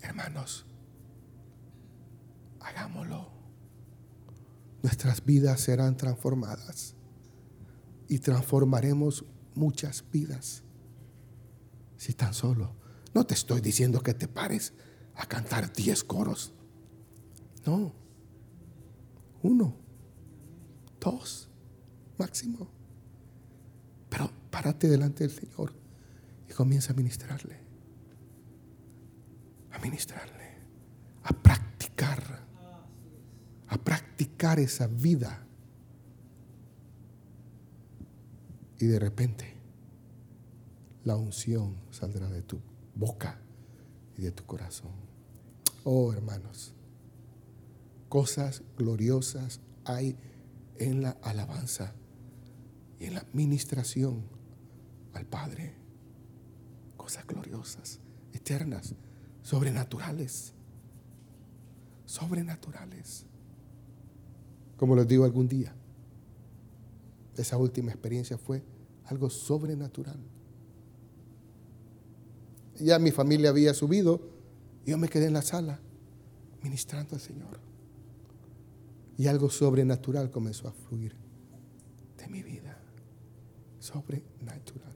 Hermanos, 0.01 0.65
hagámoslo. 2.59 3.36
Nuestras 4.87 5.25
vidas 5.25 5.59
serán 5.59 5.97
transformadas 5.97 6.95
y 8.07 8.19
transformaremos 8.19 9.25
muchas 9.53 10.05
vidas. 10.13 10.63
Si 11.97 12.13
tan 12.13 12.33
solo, 12.33 12.73
no 13.13 13.25
te 13.25 13.33
estoy 13.33 13.59
diciendo 13.59 13.99
que 13.99 14.13
te 14.13 14.29
pares 14.29 14.71
a 15.15 15.25
cantar 15.25 15.73
diez 15.73 16.05
coros. 16.05 16.53
No. 17.65 17.91
Uno, 19.43 19.75
dos, 21.01 21.49
máximo. 22.17 22.69
Pero 24.07 24.31
párate 24.49 24.87
delante 24.87 25.27
del 25.27 25.37
Señor 25.37 25.73
y 26.49 26.53
comienza 26.53 26.93
a 26.93 26.95
ministrarle. 26.95 27.59
A 29.73 29.79
ministrarle. 29.79 30.61
A 31.23 31.33
practicar. 31.33 32.26
Esa 34.39 34.85
vida. 34.87 35.45
Y 38.79 38.85
de 38.85 38.99
repente 38.99 39.55
la 41.03 41.15
unción 41.15 41.75
saldrá 41.89 42.29
de 42.29 42.43
tu 42.43 42.59
boca 42.93 43.39
y 44.15 44.21
de 44.21 44.31
tu 44.31 44.45
corazón. 44.45 44.91
Oh, 45.83 46.13
hermanos, 46.13 46.75
cosas 48.09 48.61
gloriosas 48.77 49.59
hay 49.85 50.15
en 50.77 51.01
la 51.01 51.11
alabanza 51.23 51.95
y 52.99 53.05
en 53.05 53.15
la 53.15 53.25
ministración 53.33 54.23
al 55.13 55.25
Padre. 55.25 55.73
Cosas 56.95 57.25
gloriosas, 57.25 57.99
eternas, 58.33 58.93
sobrenaturales. 59.41 60.53
Sobrenaturales. 62.05 63.26
Como 64.77 64.95
les 64.95 65.07
digo 65.07 65.25
algún 65.25 65.47
día, 65.47 65.75
esa 67.35 67.57
última 67.57 67.91
experiencia 67.91 68.37
fue 68.37 68.63
algo 69.05 69.29
sobrenatural 69.29 70.17
ya 72.79 72.99
mi 72.99 73.11
familia 73.11 73.49
había 73.49 73.73
subido 73.73 74.21
y 74.85 74.91
yo 74.91 74.97
me 74.97 75.09
quedé 75.09 75.25
en 75.25 75.33
la 75.33 75.41
sala 75.41 75.79
ministrando 76.61 77.15
al 77.15 77.21
Señor. 77.21 77.59
Y 79.17 79.27
algo 79.27 79.49
sobrenatural 79.49 80.29
comenzó 80.29 80.67
a 80.67 80.71
fluir 80.71 81.15
de 82.17 82.27
mi 82.27 82.43
vida. 82.43 82.77
Sobrenatural. 83.79 84.93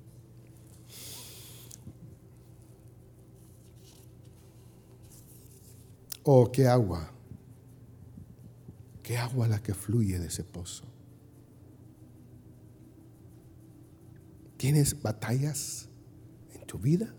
Oh, 6.23 6.51
qué 6.51 6.67
agua. 6.67 7.11
Agua 9.17 9.47
la 9.47 9.61
que 9.61 9.73
fluye 9.73 10.19
de 10.19 10.27
ese 10.27 10.43
pozo. 10.43 10.83
¿Tienes 14.57 15.01
batallas 15.01 15.89
en 16.53 16.67
tu 16.67 16.77
vida? 16.77 17.13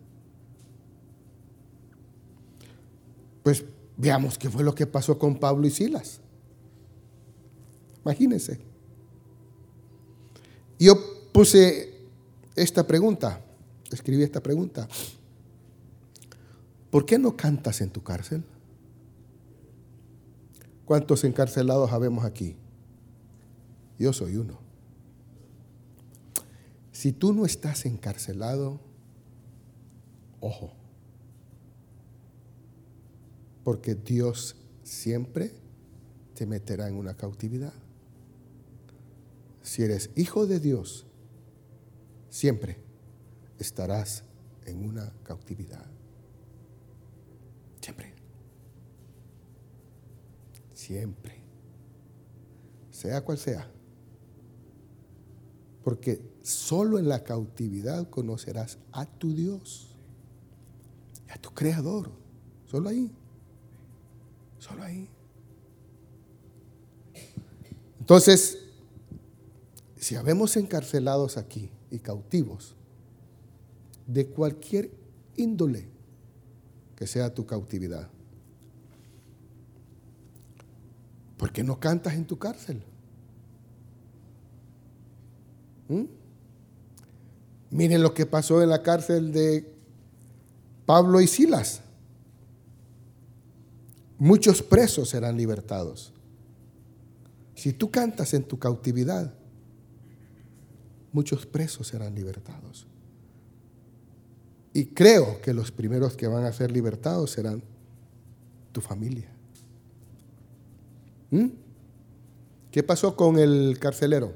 Pues 3.43 3.65
veamos 3.97 4.39
qué 4.39 4.49
fue 4.49 4.63
lo 4.63 4.75
que 4.75 4.87
pasó 4.87 5.19
con 5.19 5.39
Pablo 5.39 5.67
y 5.67 5.71
Silas. 5.71 6.21
Imagínense. 8.05 8.61
Yo 10.79 10.95
puse 11.33 11.93
esta 12.57 12.87
pregunta, 12.87 13.41
escribí 13.91 14.23
esta 14.23 14.43
pregunta. 14.43 14.89
¿Por 16.91 17.07
qué 17.07 17.19
no 17.19 17.37
cantas 17.37 17.81
en 17.81 17.91
tu 17.91 18.03
cárcel? 18.03 18.45
¿Cuántos 20.93 21.25
encarcelados 21.25 21.91
habemos 21.91 22.23
aquí? 22.23 22.55
Yo 23.99 24.13
soy 24.13 24.37
uno. 24.37 24.59
Si 26.93 27.13
tú 27.13 27.33
no 27.33 27.47
estás 27.47 27.87
encarcelado, 27.87 28.79
ojo, 30.39 30.75
porque 33.65 33.95
Dios 33.95 34.55
siempre 34.83 35.55
te 36.35 36.45
meterá 36.45 36.89
en 36.89 36.97
una 36.97 37.17
cautividad. 37.17 37.73
Si 39.63 39.83
eres 39.83 40.11
hijo 40.15 40.47
de 40.47 40.61
Dios, 40.61 41.07
siempre 42.29 42.77
estarás 43.59 44.25
en 44.67 44.85
una 44.85 45.11
cautividad. 45.23 45.87
Siempre. 47.81 48.13
Siempre. 50.83 51.37
Sea 52.91 53.21
cual 53.21 53.39
sea. 53.39 53.71
Porque 55.85 56.21
solo 56.43 56.99
en 56.99 57.09
la 57.09 57.23
cautividad 57.23 58.11
conocerás 58.11 58.79
a 58.91 59.07
tu 59.07 59.33
Dios, 59.33 59.97
a 61.29 61.39
tu 61.39 61.51
Creador. 61.51 62.11
Solo 62.67 62.89
ahí. 62.89 63.13
Solo 64.59 64.83
ahí. 64.83 65.09
Entonces, 68.01 68.59
si 69.97 70.17
habemos 70.17 70.57
encarcelados 70.57 71.37
aquí 71.37 71.71
y 71.93 72.01
cautivos, 72.01 72.75
de 74.09 74.27
cualquier 74.27 74.91
índole 75.37 75.89
que 76.97 77.07
sea 77.07 77.33
tu 77.33 77.47
cautividad, 77.47 78.11
¿por 81.43 81.51
qué 81.51 81.65
no 81.65 81.81
cantas 81.81 82.15
en 82.15 82.25
tu 82.25 82.39
cárcel? 82.39 82.81
¿Mm? 85.89 86.05
Miren 87.73 88.01
lo 88.01 88.15
que 88.15 88.27
pasó 88.27 88.63
en 88.63 88.69
la 88.69 88.81
cárcel 88.81 89.33
de 89.33 89.75
Pablo 90.87 91.21
y 91.21 91.27
Silas 91.27 91.83
muchos 94.19 94.63
presos 94.63 95.09
serán 95.09 95.37
libertados. 95.37 96.13
Si 97.57 97.73
tú 97.73 97.91
cantas 97.91 98.35
en 98.35 98.45
tu 98.45 98.57
cautividad, 98.61 99.35
muchos 101.11 101.45
presos 101.45 101.89
serán 101.89 102.15
libertados. 102.15 102.87
Y 104.73 104.85
creo 104.85 105.41
que 105.41 105.53
los 105.53 105.73
primeros 105.73 106.17
que 106.17 106.29
van 106.29 106.45
a 106.45 106.53
ser 106.53 106.71
libertados 106.71 107.33
serán 107.33 107.65
tu 108.71 108.81
familia. 108.81 109.42
¿Mm? 111.33 111.47
¿Qué 112.71 112.83
pasó 112.83 113.17
con 113.17 113.39
el 113.39 113.79
carcelero? 113.81 114.35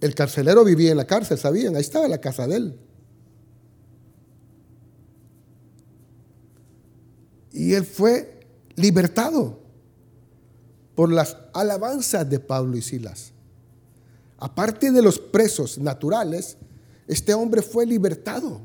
El 0.00 0.14
carcelero 0.14 0.64
vivía 0.64 0.90
en 0.90 0.96
la 0.96 1.06
cárcel, 1.06 1.38
¿sabían? 1.38 1.76
Ahí 1.76 1.82
estaba 1.82 2.08
la 2.08 2.20
casa 2.20 2.46
de 2.46 2.56
él. 2.56 2.78
Y 7.52 7.74
él 7.74 7.84
fue 7.84 8.40
libertado 8.76 9.60
por 10.94 11.12
las 11.12 11.36
alabanzas 11.52 12.28
de 12.28 12.40
Pablo 12.40 12.76
y 12.76 12.82
Silas. 12.82 13.32
Aparte 14.38 14.90
de 14.90 15.02
los 15.02 15.18
presos 15.18 15.78
naturales, 15.78 16.56
este 17.06 17.34
hombre 17.34 17.60
fue 17.62 17.86
libertado 17.86 18.62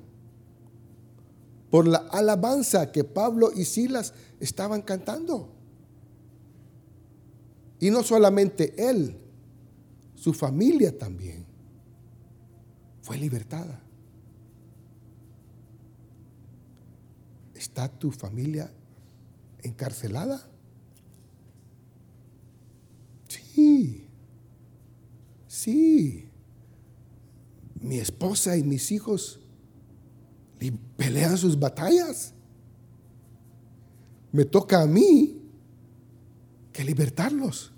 por 1.69 1.87
la 1.87 1.97
alabanza 1.97 2.91
que 2.91 3.03
Pablo 3.03 3.51
y 3.55 3.65
Silas 3.65 4.13
estaban 4.39 4.81
cantando. 4.81 5.53
Y 7.79 7.91
no 7.91 8.03
solamente 8.03 8.89
él, 8.89 9.15
su 10.15 10.33
familia 10.33 10.97
también 10.97 11.45
fue 13.01 13.17
libertada. 13.17 13.81
¿Está 17.53 17.87
tu 17.87 18.11
familia 18.11 18.71
encarcelada. 19.63 20.47
Sí, 23.27 24.07
sí. 25.47 26.29
Mi 27.79 27.99
esposa 27.99 28.57
y 28.57 28.63
mis 28.63 28.91
hijos 28.91 29.38
pelean 30.97 31.37
sus 31.37 31.57
batallas. 31.57 32.33
Me 34.31 34.45
toca 34.45 34.81
a 34.81 34.85
mí 34.85 35.41
que 36.71 36.83
libertarlos, 36.83 37.71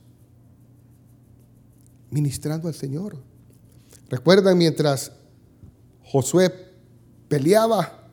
ministrando 2.09 2.67
al 2.67 2.73
Señor. 2.73 3.17
Recuerdan 4.09 4.57
mientras 4.57 5.11
Josué 6.03 6.51
peleaba 7.29 8.09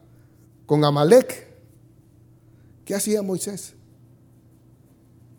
con 0.66 0.84
Amalek, 0.84 1.48
¿qué 2.84 2.94
hacía 2.94 3.22
Moisés? 3.22 3.74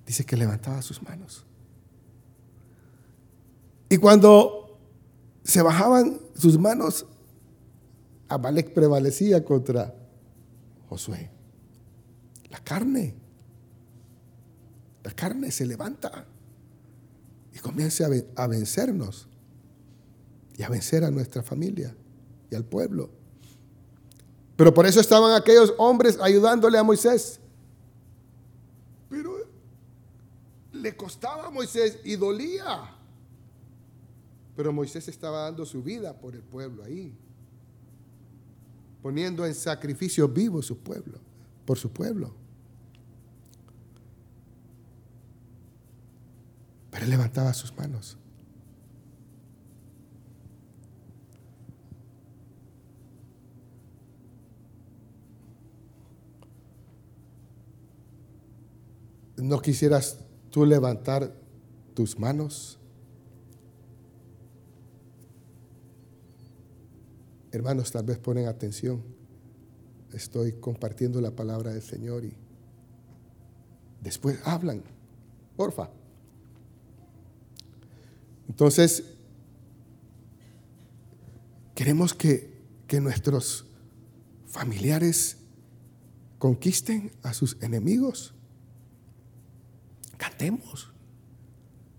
Dice 0.06 0.26
que 0.26 0.36
levantaba 0.36 0.82
sus 0.82 1.02
manos. 1.02 1.46
Y 3.90 3.98
cuando 3.98 4.78
se 5.44 5.62
bajaban 5.62 6.20
sus 6.36 6.60
manos, 6.60 7.06
Amalek 8.30 8.74
prevalecía 8.74 9.44
contra 9.44 9.94
Josué. 10.88 11.30
La 12.50 12.60
carne, 12.60 13.16
la 15.04 15.12
carne 15.12 15.52
se 15.52 15.66
levanta 15.66 16.26
y 17.54 17.60
comienza 17.60 18.08
a 18.36 18.48
vencernos 18.48 19.28
y 20.58 20.64
a 20.64 20.70
vencer 20.70 21.04
a 21.04 21.12
nuestra 21.12 21.44
familia 21.44 21.96
y 22.52 22.56
al 22.56 22.66
pueblo. 22.66 23.10
Pero 24.56 24.74
por 24.74 24.86
eso 24.86 25.00
estaban 25.00 25.34
aquellos 25.34 25.74
hombres 25.78 26.20
ayudándole 26.22 26.78
a 26.78 26.84
Moisés. 26.84 27.40
Pero 29.10 29.38
le 30.74 30.96
costaba 30.98 31.48
a 31.48 31.50
Moisés 31.50 32.00
y 32.04 32.16
dolía. 32.16 32.96
Pero 34.56 34.74
Moisés 34.74 35.08
estaba 35.08 35.44
dando 35.44 35.66
su 35.66 35.82
vida 35.82 36.20
por 36.20 36.36
el 36.36 36.42
pueblo 36.42 36.84
ahí, 36.84 37.18
poniendo 39.02 39.46
en 39.46 39.56
sacrificio 39.56 40.28
vivo 40.28 40.62
su 40.62 40.78
pueblo, 40.78 41.20
por 41.66 41.78
su 41.78 41.92
pueblo. 41.92 42.34
Pero 46.92 47.06
él 47.06 47.10
levantaba 47.12 47.54
sus 47.54 47.76
manos. 47.76 48.18
¿No 59.38 59.62
quisieras 59.62 60.20
tú 60.50 60.66
levantar 60.66 61.34
tus 61.94 62.20
manos? 62.20 62.79
Hermanos, 67.52 67.92
tal 67.92 68.06
vez 68.06 68.18
ponen 68.18 68.48
atención. 68.48 69.04
Estoy 70.14 70.54
compartiendo 70.54 71.22
la 71.22 71.32
palabra 71.32 71.74
del 71.74 71.82
Señor 71.82 72.26
y 72.26 72.34
después 74.02 74.40
hablan. 74.44 74.84
Porfa. 75.56 75.90
Entonces, 78.48 79.04
queremos 81.76 82.14
que, 82.14 82.62
que 82.88 83.00
nuestros 83.02 83.66
familiares 84.48 85.38
conquisten 86.38 87.12
a 87.22 87.34
sus 87.34 87.58
enemigos. 87.62 88.34
Cantemos, 90.18 90.92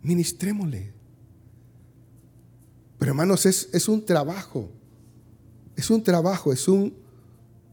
ministrémosle. 0.02 0.92
Pero 2.98 3.12
hermanos, 3.12 3.46
es, 3.46 3.68
es 3.72 3.88
un 3.88 4.04
trabajo, 4.04 4.70
es 5.80 5.88
un 5.88 6.02
trabajo, 6.02 6.52
es, 6.52 6.68
un, 6.68 6.94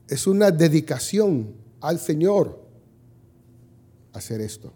es 0.08 0.28
una 0.28 0.50
dedicación 0.50 1.54
al 1.82 2.00
Señor 2.00 2.66
hacer 4.14 4.40
esto. 4.40 4.72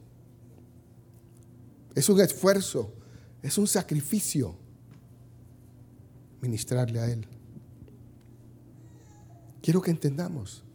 Es 1.95 2.09
un 2.09 2.19
esfuerzo, 2.19 2.93
es 3.41 3.57
un 3.57 3.67
sacrificio 3.67 4.53
ministrarle 6.41 6.99
a 6.99 7.09
Él. 7.09 7.25
Quiero 9.61 9.81
que 9.81 9.91
entendamos, 9.91 10.65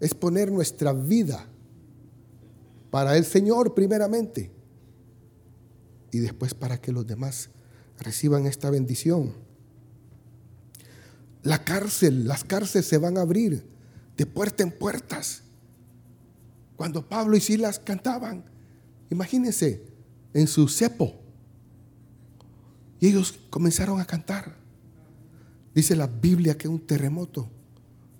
es 0.00 0.12
poner 0.12 0.52
nuestra 0.52 0.92
vida 0.92 1.46
para 2.90 3.16
el 3.16 3.24
Señor 3.24 3.72
primeramente 3.72 4.50
y 6.12 6.18
después 6.18 6.52
para 6.52 6.78
que 6.78 6.92
los 6.92 7.06
demás 7.06 7.48
reciban 8.00 8.44
esta 8.44 8.68
bendición. 8.68 9.43
La 11.44 11.64
cárcel, 11.64 12.26
las 12.26 12.42
cárceles 12.42 12.88
se 12.88 12.98
van 12.98 13.16
a 13.16 13.20
abrir 13.20 13.64
de 14.16 14.26
puerta 14.26 14.64
en 14.64 14.72
puertas. 14.72 15.42
Cuando 16.74 17.08
Pablo 17.08 17.36
y 17.36 17.40
Silas 17.40 17.78
cantaban, 17.78 18.44
imagínense, 19.10 19.86
en 20.32 20.48
su 20.48 20.66
cepo. 20.66 21.14
Y 22.98 23.06
ellos 23.06 23.38
comenzaron 23.50 24.00
a 24.00 24.04
cantar. 24.04 24.56
Dice 25.72 25.94
la 25.94 26.08
Biblia 26.08 26.58
que 26.58 26.66
un 26.66 26.80
terremoto 26.80 27.48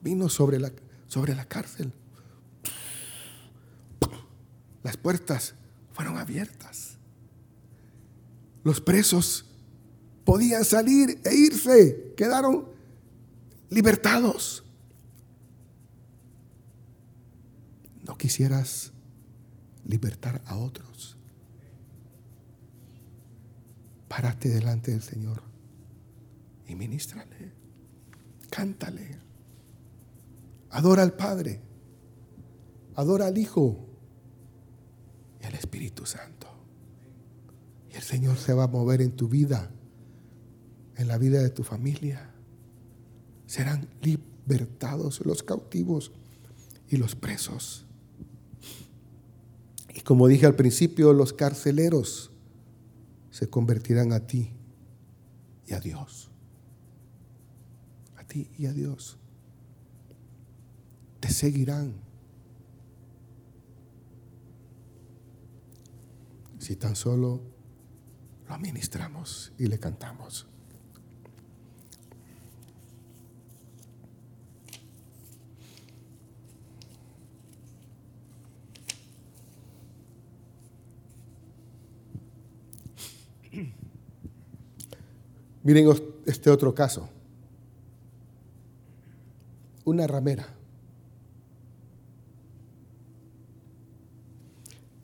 vino 0.00 0.28
sobre 0.28 0.60
la, 0.60 0.70
sobre 1.08 1.34
la 1.34 1.44
cárcel 1.44 1.92
las 4.84 4.98
puertas 4.98 5.54
fueron 5.92 6.18
abiertas. 6.18 6.98
Los 8.62 8.80
presos 8.80 9.46
podían 10.24 10.64
salir 10.64 11.18
e 11.24 11.34
irse, 11.34 12.12
quedaron 12.16 12.66
libertados. 13.74 14.64
¿No 18.06 18.16
quisieras 18.16 18.92
libertar 19.84 20.40
a 20.46 20.56
otros? 20.56 21.18
Párate 24.08 24.48
delante 24.48 24.92
del 24.92 25.02
Señor 25.02 25.42
y 26.68 26.76
ministrale, 26.76 27.52
cántale, 28.48 29.18
adora 30.70 31.02
al 31.02 31.14
Padre, 31.14 31.60
adora 32.94 33.26
al 33.26 33.36
Hijo 33.36 33.88
el 35.40 35.54
Espíritu 35.54 36.06
Santo. 36.06 36.46
Y 37.90 37.96
el 37.96 38.02
Señor 38.02 38.36
se 38.36 38.54
va 38.54 38.64
a 38.64 38.68
mover 38.68 39.02
en 39.02 39.16
tu 39.16 39.28
vida, 39.28 39.70
en 40.96 41.08
la 41.08 41.18
vida 41.18 41.42
de 41.42 41.50
tu 41.50 41.64
familia. 41.64 42.33
Serán 43.46 43.88
libertados 44.02 45.24
los 45.24 45.42
cautivos 45.42 46.12
y 46.88 46.96
los 46.96 47.14
presos. 47.14 47.86
Y 49.94 50.00
como 50.00 50.26
dije 50.26 50.46
al 50.46 50.56
principio, 50.56 51.12
los 51.12 51.32
carceleros 51.32 52.30
se 53.30 53.48
convertirán 53.48 54.12
a 54.12 54.26
ti 54.26 54.50
y 55.66 55.74
a 55.74 55.80
Dios. 55.80 56.30
A 58.16 58.24
ti 58.24 58.48
y 58.58 58.66
a 58.66 58.72
Dios. 58.72 59.18
Te 61.20 61.30
seguirán 61.30 61.94
si 66.58 66.76
tan 66.76 66.96
solo 66.96 67.42
lo 68.48 68.54
administramos 68.54 69.52
y 69.58 69.66
le 69.66 69.78
cantamos. 69.78 70.46
Miren 85.64 85.88
este 86.26 86.50
otro 86.50 86.72
caso. 86.72 87.08
Una 89.84 90.06
ramera. 90.06 90.46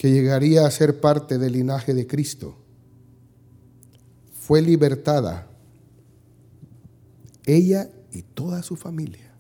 que 0.01 0.11
llegaría 0.11 0.65
a 0.65 0.71
ser 0.71 0.99
parte 0.99 1.37
del 1.37 1.53
linaje 1.53 1.93
de 1.93 2.07
Cristo, 2.07 2.57
fue 4.33 4.63
libertada, 4.63 5.47
ella 7.45 7.91
y 8.11 8.23
toda 8.23 8.63
su 8.63 8.77
familia, 8.77 9.31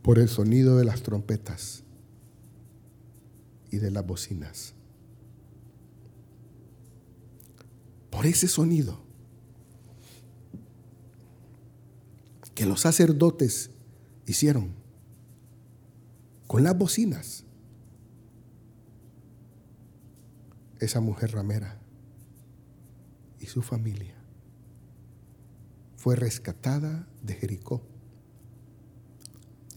por 0.00 0.18
el 0.18 0.30
sonido 0.30 0.78
de 0.78 0.86
las 0.86 1.02
trompetas 1.02 1.82
y 3.70 3.76
de 3.76 3.90
las 3.90 4.06
bocinas. 4.06 4.72
Por 8.14 8.26
ese 8.26 8.46
sonido 8.46 8.96
que 12.54 12.64
los 12.64 12.82
sacerdotes 12.82 13.70
hicieron 14.24 14.72
con 16.46 16.62
las 16.62 16.78
bocinas. 16.78 17.42
Esa 20.78 21.00
mujer 21.00 21.32
ramera 21.32 21.80
y 23.40 23.46
su 23.46 23.62
familia 23.62 24.14
fue 25.96 26.14
rescatada 26.14 27.08
de 27.20 27.34
Jericó 27.34 27.82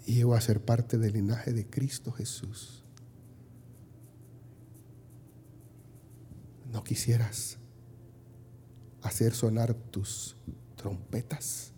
y 0.06 0.14
llegó 0.14 0.36
a 0.36 0.42
ser 0.42 0.64
parte 0.64 1.00
del 1.00 1.14
linaje 1.14 1.54
de 1.54 1.66
Cristo 1.66 2.12
Jesús. 2.12 2.84
¿No 6.72 6.84
quisieras 6.84 7.57
hacer 9.08 9.34
sonar 9.34 9.74
tus 9.74 10.36
trompetas, 10.76 11.72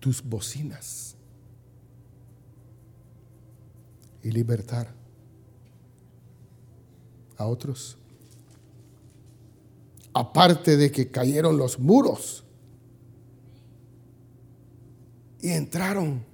tus 0.00 0.22
bocinas 0.22 1.16
y 4.22 4.30
libertar 4.30 4.92
a 7.36 7.46
otros? 7.46 7.96
Aparte 10.12 10.76
de 10.76 10.90
que 10.90 11.10
cayeron 11.10 11.58
los 11.58 11.78
muros 11.78 12.42
y 15.40 15.50
entraron 15.50 16.24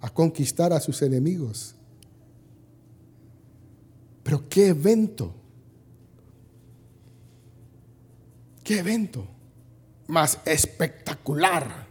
a 0.00 0.08
conquistar 0.08 0.72
a 0.72 0.80
sus 0.80 1.02
enemigos. 1.02 1.74
Pero 4.22 4.48
qué 4.48 4.68
evento, 4.68 5.32
qué 8.66 8.80
evento 8.80 9.24
más 10.08 10.40
espectacular. 10.44 11.86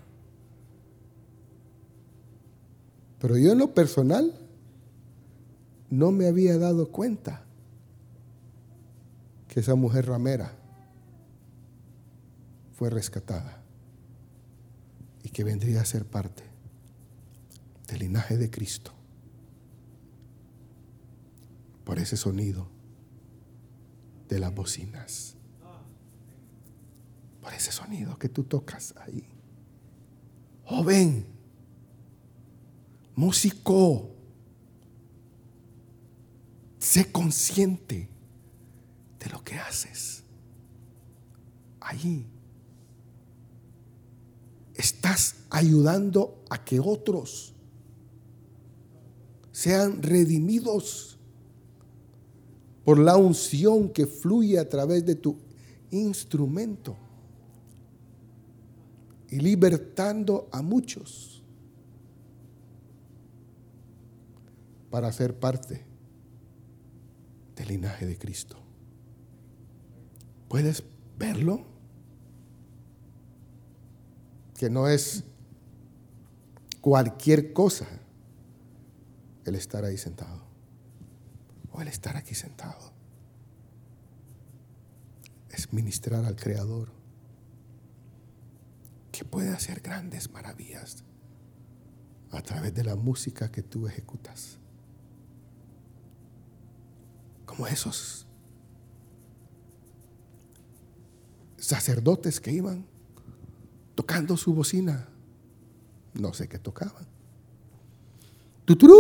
Pero 3.17 3.38
yo 3.38 3.53
en 3.53 3.59
lo 3.59 3.73
personal 3.73 4.38
no 5.89 6.11
me 6.11 6.27
había 6.27 6.57
dado 6.57 6.91
cuenta 6.91 7.43
que 9.47 9.61
esa 9.61 9.75
mujer 9.75 10.07
ramera 10.07 10.53
fue 12.73 12.89
rescatada 12.89 13.63
y 15.23 15.29
que 15.29 15.45
vendría 15.45 15.79
a 15.79 15.85
ser 15.85 16.05
parte 16.05 16.43
del 17.88 17.99
linaje 17.99 18.35
de 18.35 18.49
Cristo 18.49 18.91
por 21.85 21.99
ese 21.99 22.17
sonido 22.17 22.67
de 24.27 24.39
las 24.39 24.53
bocinas, 24.53 25.35
por 27.45 27.53
ese 27.53 27.71
sonido 27.71 28.17
que 28.17 28.27
tú 28.27 28.43
tocas 28.43 28.95
ahí. 28.97 29.23
Joven, 30.63 31.27
músico, 33.15 34.10
sé 36.79 37.12
consciente 37.12 38.10
de 39.19 39.29
lo 39.29 39.43
que 39.43 39.60
haces. 39.60 40.23
Ahí 41.81 42.25
estás 44.73 45.36
ayudando 45.51 46.43
a 46.49 46.65
que 46.65 46.79
otros 46.79 47.53
sean 49.51 50.01
redimidos 50.01 51.19
por 52.84 52.97
la 52.97 53.17
unción 53.17 53.89
que 53.89 54.08
fluye 54.08 54.58
a 54.58 54.67
través 54.67 55.05
de 55.05 55.13
tu 55.13 55.38
instrumento 55.91 57.05
y 59.36 59.39
libertando 59.41 60.48
a 60.50 60.62
muchos 60.62 61.43
para 64.89 65.12
ser 65.12 65.38
parte 65.38 65.84
del 67.58 67.67
linaje 67.67 68.06
de 68.06 68.17
Cristo. 68.17 68.56
¿Puedes 70.48 70.86
verlo? 71.19 71.65
que 74.58 74.69
no 74.69 74.88
es 74.88 75.26
cualquier 76.80 77.52
cosa 77.52 77.88
el 79.43 79.56
estar 79.56 79.84
ahí 79.84 79.98
sentado 79.98 80.45
o 81.74 81.82
el 81.82 81.89
estar 81.89 82.15
aquí 82.15 82.34
sentado. 82.36 82.93
Es 85.50 85.74
ministrar 85.74 86.24
al 86.24 86.38
Creador 86.38 86.94
que 89.15 89.23
puede 89.23 89.49
hacer 89.49 89.80
grandes 89.80 90.30
maravillas 90.30 91.06
a 92.32 92.41
través 92.41 92.73
de 92.73 92.84
la 92.84 92.97
música 92.97 93.49
que 93.49 93.63
tú 93.63 93.88
ejecutas. 93.88 94.60
Como 97.45 97.65
esos 97.65 98.28
sacerdotes 101.56 102.41
que 102.41 102.51
iban 102.51 102.86
tocando 103.95 104.36
su 104.36 104.54
bocina. 104.54 105.08
No 106.13 106.34
sé 106.34 106.49
qué 106.49 106.60
tocaban. 106.60 107.08
Tuturú, 108.65 108.97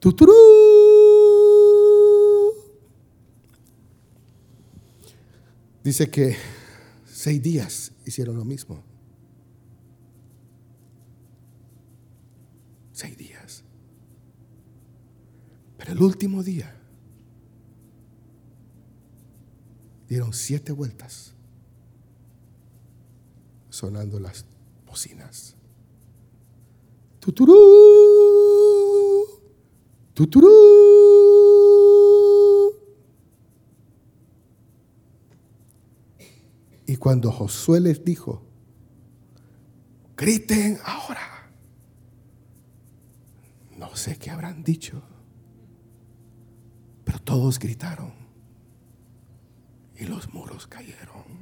tuturú. 0.00 0.34
Dice 5.82 6.10
que 6.10 6.59
seis 7.20 7.42
días 7.42 7.92
hicieron 8.06 8.38
lo 8.38 8.46
mismo. 8.46 8.82
Seis 12.92 13.14
días. 13.14 13.62
Pero 15.76 15.92
el 15.92 16.02
último 16.02 16.42
día 16.42 16.74
dieron 20.08 20.32
siete 20.32 20.72
vueltas 20.72 21.34
sonando 23.68 24.18
las 24.18 24.46
bocinas. 24.86 25.56
Tuturú, 27.20 27.54
tuturú. 30.14 31.29
Cuando 37.00 37.32
Josué 37.32 37.80
les 37.80 38.04
dijo, 38.04 38.42
griten 40.16 40.78
ahora, 40.84 41.50
no 43.78 43.96
sé 43.96 44.18
qué 44.18 44.30
habrán 44.30 44.62
dicho, 44.62 45.02
pero 47.02 47.18
todos 47.20 47.58
gritaron 47.58 48.12
y 49.98 50.04
los 50.04 50.32
muros 50.32 50.66
cayeron. 50.66 51.40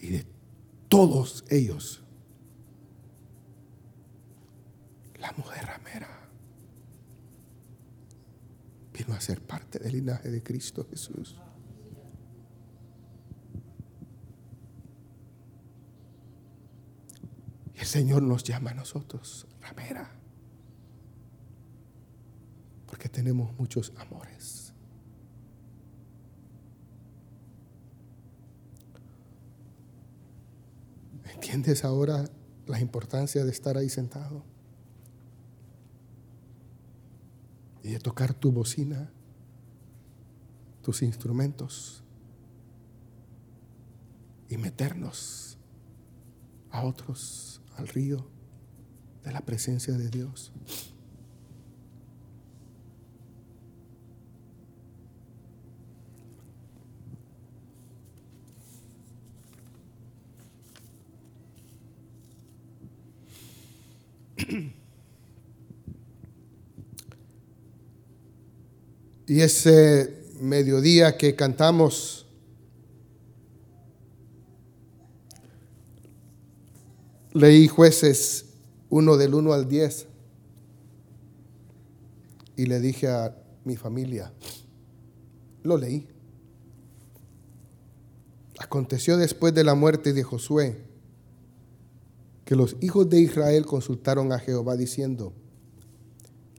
y 0.00 0.08
de 0.08 0.26
todos 0.88 1.44
ellos, 1.48 2.02
la 5.20 5.32
mujer 5.36 5.64
ramera 5.64 6.22
vino 8.92 9.14
a 9.14 9.20
ser 9.20 9.40
parte 9.40 9.78
del 9.78 9.92
linaje 9.92 10.30
de 10.30 10.42
Cristo 10.42 10.86
Jesús. 10.88 11.36
Y 17.74 17.80
el 17.80 17.86
Señor 17.86 18.22
nos 18.22 18.44
llama 18.44 18.70
a 18.70 18.74
nosotros, 18.74 19.46
ramera, 19.60 20.10
porque 22.86 23.08
tenemos 23.08 23.56
muchos 23.58 23.92
amores. 23.96 24.72
¿Entiendes 31.34 31.84
ahora 31.84 32.24
la 32.66 32.78
importancia 32.78 33.44
de 33.44 33.50
estar 33.50 33.76
ahí 33.76 33.88
sentado? 33.88 34.51
De 37.92 37.98
tocar 37.98 38.32
tu 38.32 38.50
bocina, 38.50 39.12
tus 40.80 41.02
instrumentos 41.02 42.02
y 44.48 44.56
meternos 44.56 45.58
a 46.70 46.84
otros 46.84 47.60
al 47.76 47.88
río 47.88 48.30
de 49.22 49.32
la 49.32 49.42
presencia 49.42 49.92
de 49.92 50.08
Dios. 50.08 50.54
Y 69.32 69.40
ese 69.40 70.26
mediodía 70.42 71.16
que 71.16 71.34
cantamos 71.34 72.26
leí 77.32 77.66
jueces 77.66 78.44
1 78.90 79.16
del 79.16 79.32
1 79.32 79.54
al 79.54 79.66
10 79.70 80.06
y 82.58 82.66
le 82.66 82.78
dije 82.80 83.08
a 83.08 83.34
mi 83.64 83.74
familia, 83.76 84.34
lo 85.62 85.78
leí. 85.78 86.06
Aconteció 88.58 89.16
después 89.16 89.54
de 89.54 89.64
la 89.64 89.74
muerte 89.74 90.12
de 90.12 90.24
Josué 90.24 90.84
que 92.44 92.54
los 92.54 92.76
hijos 92.82 93.08
de 93.08 93.20
Israel 93.20 93.64
consultaron 93.64 94.30
a 94.30 94.38
Jehová 94.38 94.76
diciendo, 94.76 95.32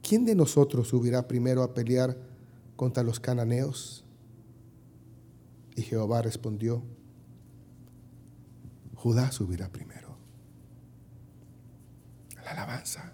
¿quién 0.02 0.26
de 0.26 0.34
nosotros 0.34 0.88
subirá 0.88 1.28
primero 1.28 1.62
a 1.62 1.76
pelear 1.76 2.33
contra 2.76 3.04
los 3.04 3.20
cananeos? 3.20 4.04
Y 5.76 5.82
Jehová 5.82 6.22
respondió, 6.22 6.84
Judá 8.96 9.32
subirá 9.32 9.70
primero. 9.70 10.16
La 12.44 12.52
alabanza. 12.52 13.14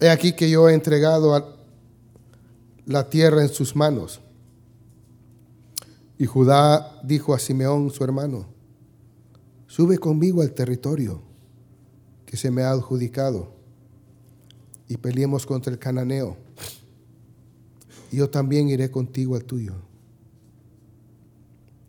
He 0.00 0.10
aquí 0.10 0.32
que 0.32 0.50
yo 0.50 0.68
he 0.68 0.74
entregado 0.74 1.56
la 2.84 3.08
tierra 3.08 3.42
en 3.42 3.48
sus 3.48 3.76
manos. 3.76 4.20
Y 6.18 6.26
Judá 6.26 7.00
dijo 7.02 7.34
a 7.34 7.38
Simeón, 7.38 7.90
su 7.90 8.02
hermano, 8.02 8.46
sube 9.66 9.98
conmigo 9.98 10.42
al 10.42 10.52
territorio 10.52 11.22
que 12.24 12.36
se 12.36 12.50
me 12.50 12.62
ha 12.62 12.70
adjudicado 12.70 13.55
y 14.88 14.96
peleemos 14.96 15.46
contra 15.46 15.72
el 15.72 15.78
cananeo. 15.78 16.36
Yo 18.12 18.30
también 18.30 18.68
iré 18.68 18.90
contigo 18.90 19.34
al 19.34 19.44
tuyo. 19.44 19.74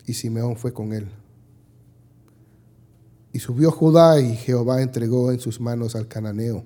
Y 0.05 0.13
Simeón 0.13 0.55
fue 0.55 0.73
con 0.73 0.93
él. 0.93 1.07
Y 3.33 3.39
subió 3.39 3.71
Judá 3.71 4.19
y 4.19 4.35
Jehová 4.35 4.81
entregó 4.81 5.31
en 5.31 5.39
sus 5.39 5.59
manos 5.59 5.95
al 5.95 6.07
cananeo 6.07 6.63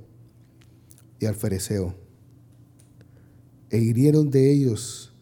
y 1.19 1.25
al 1.25 1.35
fereceo. 1.35 1.95
E 3.69 3.77
hirieron 3.77 4.29
de 4.29 4.51
ellos 4.51 5.13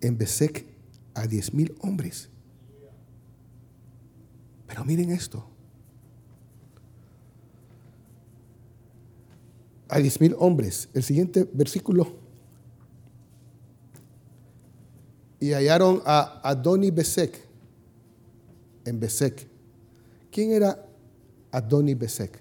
en 0.00 0.18
Besec 0.18 0.64
a 1.14 1.26
diez 1.26 1.52
mil 1.52 1.74
hombres. 1.80 2.28
Pero 4.66 4.84
miren 4.84 5.10
esto. 5.10 5.48
A 9.88 9.98
diez 9.98 10.20
mil 10.20 10.34
hombres. 10.38 10.88
El 10.94 11.02
siguiente 11.02 11.48
versículo. 11.52 12.16
Y 15.40 15.52
hallaron 15.52 16.02
a 16.04 16.40
Adoni 16.42 16.90
Besec 16.90 17.40
en 18.84 18.98
Besec. 18.98 19.46
¿Quién 20.30 20.52
era 20.52 20.84
Adoni 21.52 21.94
Besec? 21.94 22.40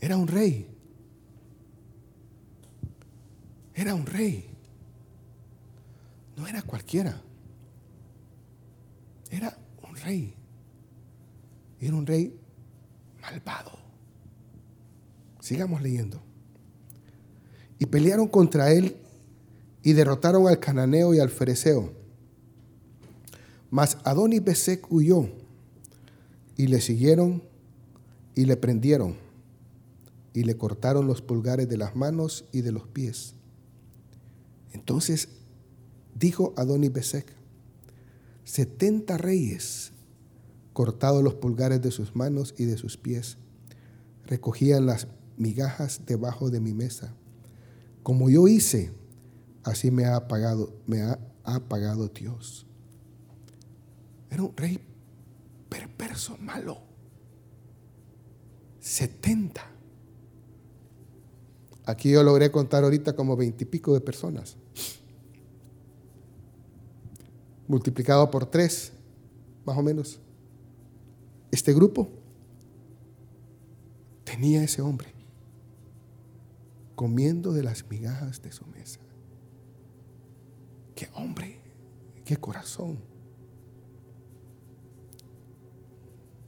Era 0.00 0.16
un 0.16 0.26
rey. 0.26 0.66
Era 3.74 3.94
un 3.94 4.04
rey. 4.04 4.46
No 6.36 6.46
era 6.46 6.62
cualquiera. 6.62 7.20
Era 9.30 9.56
un 9.88 9.94
rey. 9.96 10.34
Era 11.78 11.94
un 11.94 12.06
rey 12.06 12.38
malvado. 13.30 13.72
Sigamos 15.40 15.82
leyendo. 15.82 16.20
Y 17.78 17.86
pelearon 17.86 18.28
contra 18.28 18.72
él 18.72 18.96
y 19.82 19.92
derrotaron 19.92 20.48
al 20.48 20.60
cananeo 20.60 21.14
y 21.14 21.20
al 21.20 21.30
fereceo. 21.30 21.92
Mas 23.70 23.98
Adonis 24.04 24.44
Besec 24.44 24.90
huyó 24.92 25.28
y 26.56 26.66
le 26.66 26.80
siguieron 26.80 27.42
y 28.34 28.44
le 28.44 28.56
prendieron 28.56 29.16
y 30.34 30.44
le 30.44 30.56
cortaron 30.56 31.06
los 31.06 31.22
pulgares 31.22 31.68
de 31.68 31.76
las 31.76 31.96
manos 31.96 32.44
y 32.52 32.60
de 32.60 32.72
los 32.72 32.86
pies. 32.86 33.34
Entonces 34.72 35.28
dijo 36.14 36.52
Adonis 36.56 36.92
Besec, 36.92 37.32
setenta 38.44 39.16
reyes, 39.16 39.92
cortados 40.72 41.22
los 41.22 41.34
pulgares 41.34 41.82
de 41.82 41.90
sus 41.90 42.14
manos 42.14 42.54
y 42.56 42.64
de 42.64 42.76
sus 42.76 42.96
pies, 42.96 43.38
recogían 44.24 44.86
las 44.86 45.08
migajas 45.36 46.02
debajo 46.06 46.50
de 46.50 46.60
mi 46.60 46.74
mesa. 46.74 47.14
Como 48.02 48.30
yo 48.30 48.48
hice, 48.48 48.92
así 49.64 49.90
me 49.90 50.06
ha 50.06 50.28
pagado, 50.28 50.72
me 50.86 51.02
ha, 51.02 51.18
ha 51.44 51.60
Dios. 52.14 52.66
Era 54.30 54.42
un 54.42 54.56
rey 54.56 54.80
perverso, 55.68 56.36
malo. 56.38 56.82
Setenta. 58.78 59.66
Aquí 61.84 62.10
yo 62.10 62.22
logré 62.22 62.50
contar 62.50 62.84
ahorita 62.84 63.16
como 63.16 63.36
veintipico 63.36 63.92
de 63.94 64.00
personas. 64.00 64.56
Multiplicado 67.66 68.30
por 68.30 68.46
tres, 68.46 68.92
más 69.64 69.76
o 69.76 69.82
menos. 69.82 70.19
Este 71.50 71.72
grupo 71.72 72.08
tenía 74.24 74.62
ese 74.62 74.82
hombre 74.82 75.12
comiendo 76.94 77.52
de 77.52 77.62
las 77.62 77.88
migajas 77.88 78.42
de 78.42 78.52
su 78.52 78.66
mesa. 78.66 79.00
Qué 80.94 81.08
hombre, 81.14 81.60
qué 82.24 82.36
corazón. 82.36 82.98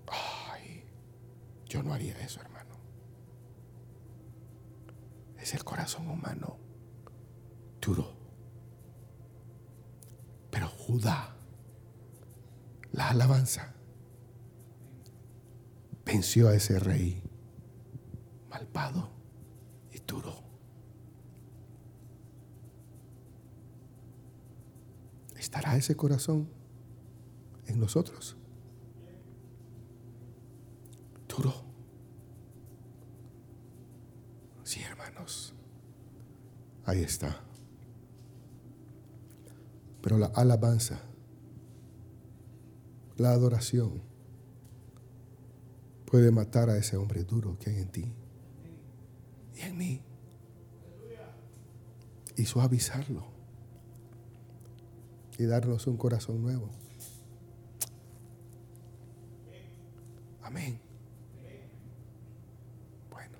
Ay, 0.07 0.85
yo 1.69 1.83
no 1.83 1.93
haría 1.93 2.19
eso, 2.21 2.41
hermano 2.41 2.63
es 5.43 5.55
el 5.55 5.65
corazón 5.65 6.09
humano 6.09 6.57
duro. 7.81 8.15
Pero 10.51 10.69
Judá, 10.69 11.35
la 12.93 13.09
alabanza, 13.09 13.75
venció 16.05 16.49
a 16.49 16.55
ese 16.55 16.79
rey 16.79 17.23
malvado 18.49 19.11
y 19.93 19.99
duro. 20.01 20.35
¿Estará 25.37 25.77
ese 25.77 25.97
corazón 25.97 26.49
en 27.67 27.81
nosotros? 27.81 28.37
Duro. 31.29 31.73
Ahí 36.85 37.03
está. 37.03 37.41
Pero 40.03 40.19
la 40.19 40.27
alabanza, 40.27 41.01
la 43.17 43.33
adoración, 43.33 44.03
puede 46.13 46.31
matar 46.31 46.69
a 46.69 46.77
ese 46.77 46.99
hombre 46.99 47.25
duro 47.25 47.57
que 47.59 47.71
hay 47.71 47.79
en 47.79 47.89
ti 47.89 48.13
y 49.55 49.61
en 49.63 49.79
mí. 49.79 50.03
Y 52.37 52.45
suavizarlo. 52.45 53.25
Y 55.39 55.45
darnos 55.45 55.87
un 55.87 55.97
corazón 55.97 56.43
nuevo. 56.43 56.69
Amén. 60.43 60.79
Bueno, 63.11 63.39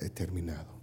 he 0.00 0.08
terminado. 0.08 0.73